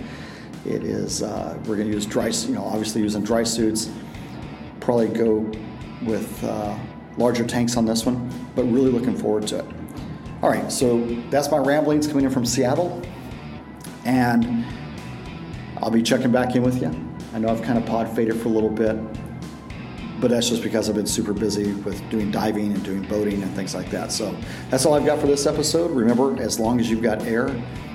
it 0.67 0.83
is, 0.83 1.23
uh, 1.23 1.57
we're 1.67 1.77
going 1.77 1.89
to 1.89 1.95
use 1.95 2.07
dry, 2.07 2.29
you 2.29 2.55
know, 2.55 2.65
obviously 2.65 3.01
using 3.01 3.23
dry 3.23 3.45
suits. 3.45 3.89
Probably 4.81 5.09
go 5.09 5.51
with 6.03 6.43
uh, 6.45 6.77
larger 7.17 7.47
tanks 7.47 7.77
on 7.77 7.87
this 7.87 8.05
one, 8.05 8.29
but 8.57 8.65
really 8.65 8.91
looking 8.91 9.17
forward 9.17 9.47
to 9.49 9.61
it. 9.61 9.65
All 10.43 10.51
right, 10.51 10.71
so 10.71 11.05
that's 11.31 11.51
my 11.51 11.59
ramblings 11.59 12.07
coming 12.07 12.25
in 12.25 12.31
from 12.31 12.45
Seattle. 12.45 13.01
And 14.05 14.65
I'll 15.79 15.91
be 15.91 16.03
checking 16.03 16.33
back 16.33 16.55
in 16.57 16.63
with 16.63 16.83
you. 16.83 16.91
I 17.33 17.39
know 17.39 17.49
I've 17.49 17.63
kind 17.63 17.79
of 17.79 17.87
pod 17.87 18.15
faded 18.15 18.41
for 18.41 18.49
a 18.49 18.53
little 18.53 18.71
bit, 18.71 18.97
but 20.21 20.31
that's 20.31 20.49
just 20.49 20.63
because 20.63 20.89
I've 20.89 20.97
been 20.97 21.07
super 21.07 21.33
busy 21.33 21.73
with 21.73 22.09
doing 22.11 22.31
diving 22.31 22.73
and 22.73 22.83
doing 22.83 23.03
boating 23.03 23.43
and 23.43 23.55
things 23.55 23.75
like 23.75 23.91
that. 23.91 24.13
So 24.13 24.37
that's 24.71 24.87
all 24.87 24.95
I've 24.95 25.07
got 25.07 25.21
for 25.21 25.27
this 25.27 25.47
episode. 25.47 25.91
Remember, 25.91 26.41
as 26.41 26.59
long 26.59 26.81
as 26.81 26.91
you've 26.91 27.03
got 27.03 27.23
air, 27.23 27.55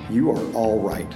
you 0.09 0.31
are 0.31 0.53
all 0.53 0.79
right. 0.79 1.11